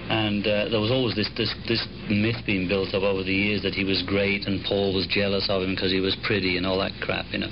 and 0.10 0.46
uh, 0.46 0.70
there 0.70 0.80
was 0.80 0.92
always 0.92 1.16
this, 1.16 1.30
this 1.36 1.50
this 1.68 1.82
myth 2.10 2.38
being 2.46 2.68
built 2.68 2.94
up 2.94 3.02
over 3.02 3.24
the 3.24 3.34
years 3.34 3.64
that 3.64 3.74
he 3.74 3.84
was 3.84 4.04
great 4.06 4.46
and 4.46 4.64
Paul 4.64 4.94
was 4.94 5.08
jealous 5.10 5.50
of 5.50 5.64
him 5.64 5.74
because 5.74 5.92
he 5.92 6.00
was 6.00 6.16
pretty 6.22 6.58
and 6.58 6.66
all 6.66 6.78
that 6.78 6.94
crap. 7.02 7.26
You 7.34 7.40
know, 7.40 7.50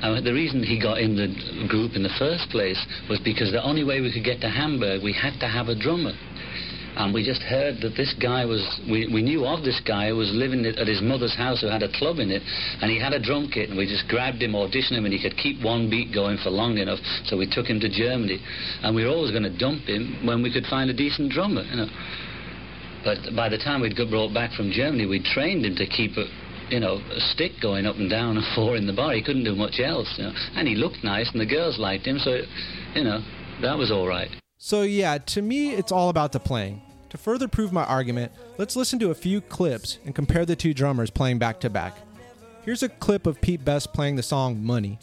and 0.00 0.24
the 0.24 0.32
reason 0.32 0.62
he 0.62 0.80
got 0.80 0.96
in 0.96 1.12
the 1.12 1.28
group 1.68 1.92
in 1.94 2.02
the 2.02 2.16
first 2.18 2.48
place 2.48 2.80
was 3.10 3.20
because 3.20 3.52
the 3.52 3.62
only 3.62 3.84
way 3.84 4.00
we 4.00 4.10
could 4.10 4.24
get 4.24 4.40
to 4.40 4.48
Hamburg, 4.48 5.02
we 5.04 5.12
had 5.12 5.36
to 5.40 5.48
have 5.48 5.68
a 5.68 5.76
drummer. 5.76 6.16
And 6.96 7.14
we 7.14 7.24
just 7.24 7.42
heard 7.42 7.80
that 7.82 7.94
this 7.96 8.14
guy 8.20 8.44
was, 8.44 8.60
we, 8.90 9.06
we 9.12 9.22
knew 9.22 9.46
of 9.46 9.62
this 9.62 9.80
guy 9.86 10.08
who 10.08 10.16
was 10.16 10.30
living 10.32 10.66
at 10.66 10.86
his 10.86 11.00
mother's 11.00 11.34
house 11.34 11.60
who 11.60 11.68
had 11.68 11.82
a 11.82 11.92
club 11.98 12.18
in 12.18 12.30
it, 12.30 12.42
and 12.82 12.90
he 12.90 12.98
had 12.98 13.12
a 13.12 13.22
drum 13.22 13.48
kit, 13.52 13.68
and 13.68 13.78
we 13.78 13.86
just 13.86 14.08
grabbed 14.08 14.42
him, 14.42 14.52
auditioned 14.52 14.98
him, 14.98 15.04
and 15.04 15.14
he 15.14 15.22
could 15.22 15.36
keep 15.36 15.62
one 15.62 15.88
beat 15.88 16.12
going 16.12 16.36
for 16.42 16.50
long 16.50 16.78
enough, 16.78 16.98
so 17.24 17.36
we 17.36 17.46
took 17.46 17.66
him 17.66 17.78
to 17.80 17.88
Germany. 17.88 18.40
And 18.82 18.94
we 18.94 19.04
were 19.04 19.10
always 19.10 19.30
going 19.30 19.44
to 19.44 19.56
dump 19.56 19.86
him 19.86 20.26
when 20.26 20.42
we 20.42 20.52
could 20.52 20.66
find 20.66 20.90
a 20.90 20.94
decent 20.94 21.30
drummer, 21.30 21.62
you 21.62 21.76
know. 21.76 21.88
But 23.04 23.34
by 23.34 23.48
the 23.48 23.58
time 23.58 23.80
we'd 23.80 23.96
got 23.96 24.10
brought 24.10 24.34
back 24.34 24.52
from 24.52 24.70
Germany, 24.70 25.06
we 25.06 25.22
trained 25.22 25.64
him 25.64 25.76
to 25.76 25.86
keep 25.86 26.16
a, 26.18 26.26
you 26.68 26.80
know, 26.80 26.98
a 26.98 27.20
stick 27.32 27.52
going 27.62 27.86
up 27.86 27.96
and 27.96 28.10
down 28.10 28.36
and 28.36 28.44
four 28.54 28.76
in 28.76 28.86
the 28.86 28.92
bar. 28.92 29.14
He 29.14 29.22
couldn't 29.22 29.44
do 29.44 29.54
much 29.54 29.78
else, 29.78 30.12
you 30.18 30.24
know. 30.24 30.32
And 30.56 30.66
he 30.66 30.74
looked 30.74 31.04
nice, 31.04 31.30
and 31.30 31.40
the 31.40 31.46
girls 31.46 31.78
liked 31.78 32.06
him, 32.06 32.18
so, 32.18 32.42
you 32.94 33.04
know, 33.04 33.22
that 33.62 33.78
was 33.78 33.90
all 33.90 34.06
right. 34.06 34.39
So, 34.62 34.82
yeah, 34.82 35.16
to 35.16 35.40
me, 35.40 35.70
it's 35.70 35.90
all 35.90 36.10
about 36.10 36.32
the 36.32 36.38
playing. 36.38 36.82
To 37.08 37.16
further 37.16 37.48
prove 37.48 37.72
my 37.72 37.82
argument, 37.84 38.30
let's 38.58 38.76
listen 38.76 38.98
to 38.98 39.10
a 39.10 39.14
few 39.14 39.40
clips 39.40 39.98
and 40.04 40.14
compare 40.14 40.44
the 40.44 40.54
two 40.54 40.74
drummers 40.74 41.08
playing 41.08 41.38
back 41.38 41.60
to 41.60 41.70
back. 41.70 41.96
Here's 42.66 42.82
a 42.82 42.90
clip 42.90 43.26
of 43.26 43.40
Pete 43.40 43.64
Best 43.64 43.94
playing 43.94 44.16
the 44.16 44.22
song 44.22 44.62
Money. 44.62 44.98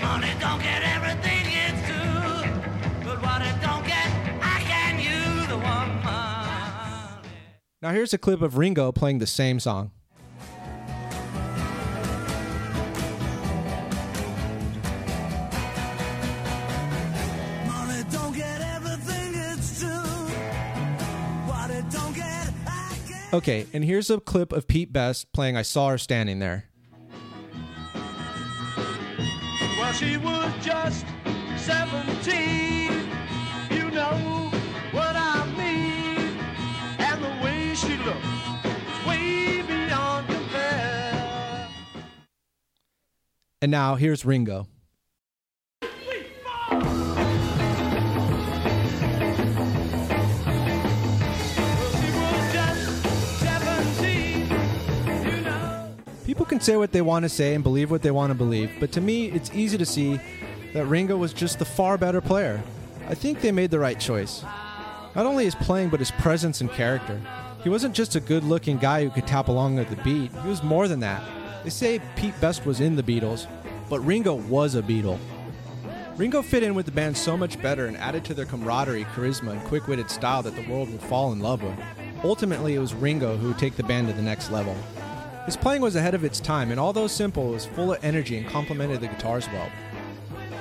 Money 0.00 0.32
don't 0.40 0.62
get 0.62 0.82
everything 0.82 1.44
it's 1.44 1.86
due, 1.86 3.04
but 3.04 3.20
what 3.20 3.42
it 3.42 3.60
don't 3.60 3.86
get, 3.86 4.08
I 4.40 4.62
can 4.66 4.98
use 4.98 5.46
the 5.46 5.58
one 5.58 6.02
money. 6.02 7.28
Now, 7.82 7.90
here's 7.90 8.14
a 8.14 8.18
clip 8.18 8.40
of 8.40 8.56
Ringo 8.56 8.92
playing 8.92 9.18
the 9.18 9.26
same 9.26 9.60
song. 9.60 9.90
Okay, 23.32 23.64
and 23.72 23.84
here's 23.84 24.10
a 24.10 24.18
clip 24.18 24.52
of 24.52 24.66
Pete 24.66 24.92
Best 24.92 25.32
playing 25.32 25.56
I 25.56 25.62
Saw 25.62 25.90
Her 25.90 25.98
Standing 25.98 26.40
There. 26.40 26.64
Well, 29.78 29.92
she 29.92 30.16
was 30.16 30.52
just 30.60 31.06
17. 31.56 32.90
You 33.70 33.88
know 33.92 34.50
what 34.90 35.14
I 35.14 35.46
mean. 35.56 36.36
And 36.98 37.22
the 37.22 37.44
way 37.44 37.72
she 37.76 37.96
looked 37.98 39.06
way 39.06 39.62
beyond 39.62 40.26
compare. 40.26 41.68
And 43.62 43.70
now, 43.70 43.94
here's 43.94 44.24
Ringo. 44.24 44.66
People 56.40 56.56
can 56.56 56.60
say 56.60 56.78
what 56.78 56.90
they 56.90 57.02
want 57.02 57.24
to 57.24 57.28
say 57.28 57.52
and 57.52 57.62
believe 57.62 57.90
what 57.90 58.00
they 58.00 58.10
want 58.10 58.30
to 58.30 58.34
believe, 58.34 58.70
but 58.80 58.90
to 58.92 59.02
me, 59.02 59.26
it's 59.26 59.50
easy 59.52 59.76
to 59.76 59.84
see 59.84 60.18
that 60.72 60.86
Ringo 60.86 61.14
was 61.18 61.34
just 61.34 61.58
the 61.58 61.66
far 61.66 61.98
better 61.98 62.22
player. 62.22 62.62
I 63.08 63.14
think 63.14 63.42
they 63.42 63.52
made 63.52 63.70
the 63.70 63.78
right 63.78 64.00
choice. 64.00 64.42
Not 65.14 65.26
only 65.26 65.44
his 65.44 65.54
playing, 65.54 65.90
but 65.90 66.00
his 66.00 66.10
presence 66.12 66.62
and 66.62 66.70
character. 66.70 67.20
He 67.62 67.68
wasn't 67.68 67.94
just 67.94 68.16
a 68.16 68.20
good 68.20 68.42
looking 68.42 68.78
guy 68.78 69.04
who 69.04 69.10
could 69.10 69.26
tap 69.26 69.48
along 69.48 69.76
with 69.76 69.90
the 69.90 69.96
beat, 69.96 70.32
he 70.32 70.48
was 70.48 70.62
more 70.62 70.88
than 70.88 71.00
that. 71.00 71.22
They 71.62 71.68
say 71.68 72.00
Pete 72.16 72.40
Best 72.40 72.64
was 72.64 72.80
in 72.80 72.96
the 72.96 73.02
Beatles, 73.02 73.46
but 73.90 74.00
Ringo 74.00 74.32
was 74.32 74.76
a 74.76 74.80
Beatle. 74.80 75.18
Ringo 76.16 76.40
fit 76.40 76.62
in 76.62 76.74
with 76.74 76.86
the 76.86 76.92
band 76.92 77.18
so 77.18 77.36
much 77.36 77.60
better 77.60 77.84
and 77.84 77.98
added 77.98 78.24
to 78.24 78.32
their 78.32 78.46
camaraderie, 78.46 79.04
charisma, 79.14 79.50
and 79.50 79.64
quick 79.64 79.88
witted 79.88 80.10
style 80.10 80.42
that 80.44 80.56
the 80.56 80.66
world 80.72 80.90
would 80.90 81.02
fall 81.02 81.32
in 81.34 81.40
love 81.40 81.62
with. 81.62 81.78
Ultimately, 82.24 82.76
it 82.76 82.78
was 82.78 82.94
Ringo 82.94 83.36
who 83.36 83.48
would 83.48 83.58
take 83.58 83.76
the 83.76 83.82
band 83.82 84.08
to 84.08 84.14
the 84.14 84.22
next 84.22 84.50
level. 84.50 84.74
His 85.46 85.56
playing 85.56 85.82
was 85.82 85.96
ahead 85.96 86.14
of 86.14 86.24
its 86.24 86.38
time, 86.38 86.70
and 86.70 86.78
although 86.78 87.06
simple, 87.06 87.48
it 87.48 87.52
was 87.52 87.66
full 87.66 87.92
of 87.92 88.04
energy 88.04 88.36
and 88.36 88.46
complemented 88.46 89.00
the 89.00 89.08
guitars 89.08 89.48
well. 89.48 89.70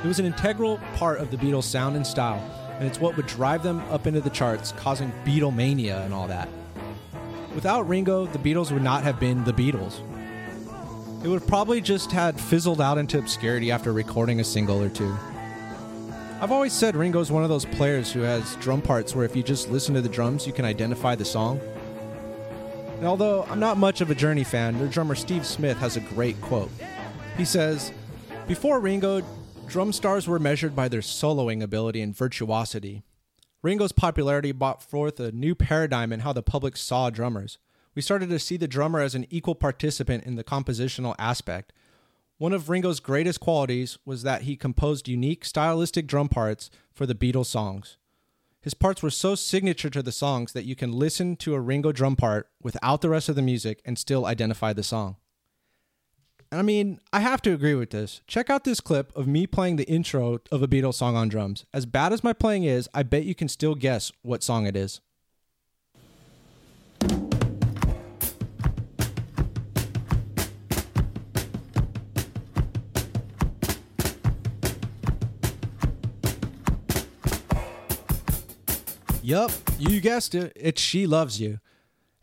It 0.04 0.08
was 0.08 0.20
an 0.20 0.26
integral 0.26 0.80
part 0.96 1.20
of 1.20 1.32
the 1.32 1.38
Beatles' 1.38 1.63
sound 1.63 1.96
and 1.96 2.08
style, 2.08 2.42
and 2.80 2.88
it's 2.88 3.00
what 3.00 3.18
would 3.18 3.28
drive 3.28 3.62
them 3.62 3.80
up 3.92 4.08
into 4.08 4.22
the 4.22 4.30
charts, 4.30 4.72
causing 4.72 5.12
Beatlemania 5.26 6.06
and 6.06 6.13
all 6.13 6.28
that. 6.28 6.48
Without 7.54 7.89
Ringo, 7.89 8.26
the 8.28 8.39
Beatles 8.39 8.72
would 8.72 8.82
not 8.82 9.04
have 9.04 9.20
been 9.20 9.44
the 9.44 9.52
Beatles. 9.52 10.00
It 11.24 11.28
would 11.28 11.46
probably 11.46 11.82
just 11.82 12.13
had 12.13 12.39
fizzled 12.39 12.80
out 12.80 12.98
into 12.98 13.20
obscurity 13.20 13.72
after 13.72 13.92
recording 13.92 14.39
a 14.39 14.44
single 14.46 14.82
or 14.82 14.88
two. 14.88 15.13
I've 16.39 16.54
always 16.54 16.72
said 16.72 16.96
Ringo's 16.96 17.30
one 17.30 17.44
of 17.44 17.50
those 17.50 17.65
players 17.65 18.13
who 18.13 18.22
has 18.22 18.56
drum 18.58 18.82
parts 18.82 19.13
where 19.13 19.26
if 19.26 19.36
you 19.36 19.44
just 19.44 19.70
listen 19.70 19.94
to 19.96 20.02
the 20.02 20.08
drums, 20.08 20.48
you 20.48 20.54
can 20.54 20.63
identify 20.63 21.15
the 21.15 21.26
song. 21.26 21.60
And 23.00 23.08
although 23.08 23.44
I'm 23.46 23.62
not 23.62 23.78
much 23.78 24.02
of 24.02 24.12
a 24.12 24.16
Journey 24.16 24.44
fan, 24.44 24.78
their 24.78 24.90
drummer 24.90 25.16
Steve 25.16 25.46
Smith 25.46 25.78
has 25.78 25.96
a 25.96 26.02
great 26.02 26.40
quote. 26.42 26.70
He 27.38 27.46
says, 27.46 27.94
Before 28.46 28.82
Ringo, 28.82 29.22
drum 29.68 29.94
stars 29.94 30.28
were 30.28 30.38
measured 30.38 30.76
by 30.76 30.90
their 30.90 31.00
soloing 31.00 31.64
ability 31.64 32.02
and 32.02 32.14
virtuosity. 32.14 33.04
Ringo's 33.62 33.94
popularity 33.94 34.52
brought 34.52 34.84
forth 34.84 35.18
a 35.22 35.32
new 35.32 35.56
paradigm 35.56 36.12
in 36.12 36.20
how 36.20 36.34
the 36.34 36.44
public 36.44 36.76
saw 36.76 37.10
drummers. 37.10 37.58
We 37.96 38.02
started 38.02 38.28
to 38.32 38.38
see 38.38 38.58
the 38.58 38.68
drummer 38.68 39.00
as 39.00 39.16
an 39.16 39.28
equal 39.30 39.56
participant 39.56 40.26
in 40.26 40.36
the 40.36 40.44
compositional 40.44 41.16
aspect. 41.18 41.72
One 42.38 42.52
of 42.52 42.68
Ringo's 42.68 43.00
greatest 43.00 43.40
qualities 43.40 43.98
was 44.04 44.24
that 44.24 44.42
he 44.42 44.58
composed 44.58 45.08
unique 45.08 45.46
stylistic 45.46 46.06
drum 46.06 46.28
parts 46.28 46.70
for 46.94 47.06
the 47.06 47.16
Beatles 47.16 47.46
songs. 47.46 47.96
His 48.62 48.74
parts 48.74 49.02
were 49.02 49.10
so 49.10 49.36
signature 49.36 49.89
to 49.89 50.04
the 50.04 50.12
songs 50.12 50.52
that 50.52 50.65
you 50.65 50.76
can 50.76 50.91
listen 50.91 51.38
to 51.38 51.54
a 51.54 51.62
Ringo 51.62 51.91
drum 51.91 52.15
part 52.15 52.50
without 52.62 53.02
the 53.02 53.10
rest 53.10 53.30
of 53.30 53.36
the 53.36 53.41
music 53.41 53.82
and 53.86 53.98
still 53.98 54.26
identify 54.26 54.74
the 54.74 54.84
song. 54.84 55.15
And 56.52 56.60
I 56.60 56.63
mean, 56.63 57.00
I 57.13 57.19
have 57.22 57.41
to 57.43 57.54
agree 57.54 57.76
with 57.76 57.91
this. 57.91 58.22
Check 58.28 58.50
out 58.50 58.63
this 58.63 58.82
clip 58.82 59.15
of 59.15 59.28
me 59.28 59.48
playing 59.48 59.76
the 59.76 59.88
intro 59.88 60.39
of 60.52 60.62
a 60.62 60.67
Beatles 60.67 60.95
song 60.95 61.15
on 61.15 61.30
drums. 61.30 61.65
As 61.74 61.86
bad 61.86 62.12
as 62.12 62.24
my 62.24 62.34
playing 62.34 62.63
is, 62.63 62.89
I 62.93 63.04
bet 63.04 63.24
you 63.24 63.36
can 63.36 63.48
still 63.48 63.76
guess 63.76 64.12
what 64.24 64.43
song 64.43 64.65
it 64.65 64.76
is. 64.76 65.00
Yup, 79.30 79.52
you 79.78 80.02
guessed 80.02 80.34
it. 80.34 80.52
It's 80.56 80.82
She 80.82 81.06
Loves 81.06 81.39
You. 81.39 81.60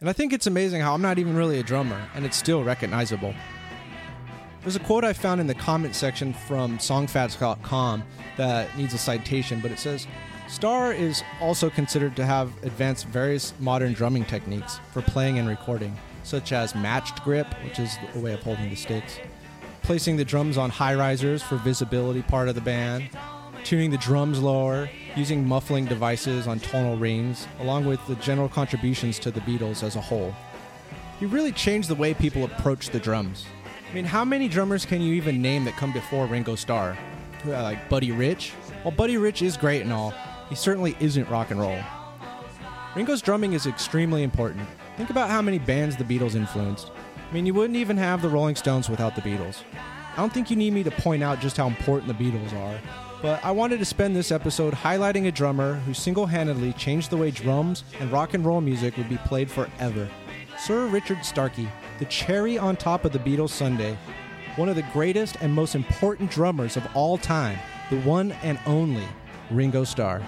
And 0.01 0.11
I 0.11 0.12
think 0.12 0.33
it's 0.33 0.49
amazing 0.49 0.81
how 0.81 0.92
I'm 0.92 1.03
not 1.03 1.21
even 1.21 1.37
really 1.37 1.61
a 1.61 1.62
drummer, 1.62 2.05
and 2.16 2.27
it's 2.27 2.37
still 2.37 2.64
recognizable. 2.64 3.33
There's 4.62 4.75
a 4.75 4.81
quote 4.81 5.05
I 5.05 5.12
found 5.12 5.40
in 5.40 5.47
the 5.47 5.55
comment 5.55 5.95
section 5.95 6.33
from 6.33 6.79
songfacts.com 6.79 8.03
that 8.38 8.77
needs 8.77 8.92
a 8.92 8.99
citation, 8.99 9.61
but 9.61 9.71
it 9.71 9.79
says 9.79 10.09
Starr 10.49 10.92
is 10.92 11.23
also 11.40 11.71
considered 11.71 12.16
to 12.16 12.27
have 12.27 12.51
advanced 12.64 13.07
various 13.07 13.55
modern 13.61 13.92
drumming 13.92 14.25
techniques 14.25 14.81
for 14.92 15.01
playing 15.01 15.38
and 15.38 15.47
recording, 15.47 15.97
such 16.25 16.51
as 16.51 16.75
matched 16.75 17.23
grip, 17.23 17.47
which 17.62 17.79
is 17.79 17.97
a 18.16 18.19
way 18.19 18.33
of 18.33 18.42
holding 18.42 18.69
the 18.69 18.75
sticks, 18.75 19.21
placing 19.83 20.16
the 20.16 20.25
drums 20.25 20.59
on 20.59 20.71
high 20.71 20.97
risers 20.97 21.40
for 21.40 21.55
visibility 21.59 22.23
part 22.23 22.49
of 22.49 22.57
the 22.57 22.61
band, 22.61 23.11
tuning 23.66 23.90
the 23.90 23.98
drums 23.98 24.38
lower, 24.38 24.88
using 25.16 25.44
muffling 25.44 25.87
devices 25.87 26.46
on 26.46 26.61
tonal 26.61 26.96
rings, 26.96 27.48
along 27.59 27.85
with 27.85 27.98
the 28.07 28.14
general 28.16 28.48
contributions 28.48 29.18
to 29.18 29.33
the 29.33 29.40
Beatles 29.40 29.83
as 29.83 29.96
a 29.96 30.00
whole. 30.00 30.33
He 31.18 31.26
really 31.26 31.50
changed 31.50 31.88
the 31.88 31.96
way 31.96 32.14
people 32.14 32.44
approach 32.44 32.90
the 32.90 33.00
drums. 33.00 33.44
I 33.90 33.92
mean, 33.92 34.05
how 34.05 34.24
many 34.24 34.46
drummers 34.46 34.87
can 34.87 35.00
you 35.02 35.14
even 35.14 35.42
name 35.42 35.64
that 35.64 35.74
come 35.74 35.92
before 35.92 36.26
Ringo 36.26 36.55
Starr? 36.55 36.96
Uh, 37.44 37.61
Like 37.61 37.88
Buddy 37.88 38.12
Rich? 38.12 38.52
Well, 38.85 38.92
Buddy 38.92 39.16
Rich 39.16 39.42
is 39.42 39.57
great 39.57 39.83
and 39.83 39.92
all. 39.92 40.14
He 40.48 40.55
certainly 40.55 40.96
isn't 41.00 41.29
rock 41.29 41.50
and 41.50 41.59
roll. 41.59 41.81
Ringo's 42.94 43.20
drumming 43.20 43.52
is 43.52 43.66
extremely 43.66 44.22
important. 44.22 44.68
Think 44.96 45.11
about 45.11 45.29
how 45.29 45.42
many 45.42 45.59
bands 45.59 45.96
the 45.96 46.05
Beatles 46.05 46.37
influenced. 46.37 46.92
I 47.29 47.35
mean, 47.35 47.46
you 47.46 47.52
wouldn't 47.52 47.76
even 47.76 47.96
have 47.96 48.22
the 48.22 48.29
Rolling 48.29 48.55
Stones 48.55 48.88
without 48.88 49.16
the 49.16 49.22
Beatles. 49.22 49.64
I 50.12 50.16
don't 50.18 50.33
think 50.33 50.50
you 50.50 50.57
need 50.57 50.72
me 50.72 50.85
to 50.85 50.92
point 50.92 51.24
out 51.24 51.40
just 51.40 51.57
how 51.57 51.66
important 51.66 52.16
the 52.16 52.24
Beatles 52.24 52.52
are, 52.55 52.79
but 53.27 53.45
I 53.45 53.51
wanted 53.51 53.81
to 53.81 53.85
spend 53.85 54.15
this 54.15 54.31
episode 54.31 54.73
highlighting 54.73 55.27
a 55.27 55.33
drummer 55.33 55.75
who 55.81 55.93
single 55.93 56.27
handedly 56.27 56.73
changed 56.75 57.11
the 57.11 57.17
way 57.17 57.33
drums 57.33 57.83
and 57.99 58.12
rock 58.12 58.35
and 58.35 58.47
roll 58.47 58.61
music 58.61 58.97
would 58.97 59.09
be 59.09 59.17
played 59.17 59.51
forever. 59.51 60.09
Sir 60.57 60.87
Richard 60.87 61.25
Starkey, 61.25 61.69
the 61.99 62.05
cherry 62.05 62.57
on 62.57 62.77
top 62.77 63.05
of 63.05 63.11
the 63.11 63.19
Beatles 63.19 63.51
sundae, 63.51 63.97
one 64.55 64.69
of 64.69 64.77
the 64.77 64.87
greatest 64.93 65.39
and 65.41 65.53
most 65.53 65.75
important 65.75 66.31
drummers 66.31 66.77
of 66.77 66.87
all 66.95 67.19
time, 67.19 67.59
the 67.91 67.99
one 68.03 68.31
and 68.45 68.61
only 68.65 69.09
Ringo 69.51 69.83
Starr. 69.83 70.23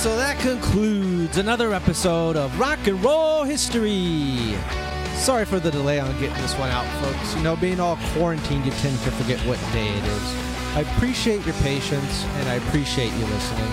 So 0.00 0.16
that 0.16 0.38
concludes 0.38 1.36
another 1.36 1.74
episode 1.74 2.34
of 2.34 2.58
Rock 2.58 2.78
and 2.86 3.04
Roll 3.04 3.44
History. 3.44 4.56
Sorry 5.16 5.44
for 5.44 5.60
the 5.60 5.70
delay 5.70 6.00
on 6.00 6.10
getting 6.18 6.40
this 6.40 6.54
one 6.54 6.70
out, 6.70 6.86
folks. 7.02 7.36
You 7.36 7.42
know, 7.42 7.54
being 7.54 7.80
all 7.80 7.98
quarantined, 8.14 8.64
you 8.64 8.72
tend 8.72 8.98
to 9.00 9.10
forget 9.10 9.38
what 9.40 9.58
day 9.74 9.88
it 9.88 10.04
is. 10.04 10.34
I 10.74 10.86
appreciate 10.94 11.44
your 11.44 11.54
patience 11.56 12.24
and 12.24 12.48
I 12.48 12.54
appreciate 12.54 13.12
you 13.12 13.26
listening. 13.26 13.72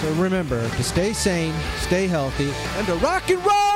So 0.00 0.10
remember 0.14 0.66
to 0.66 0.82
stay 0.82 1.12
sane, 1.12 1.54
stay 1.76 2.06
healthy, 2.06 2.50
and 2.78 2.86
to 2.86 2.94
rock 2.94 3.28
and 3.28 3.44
roll! 3.44 3.69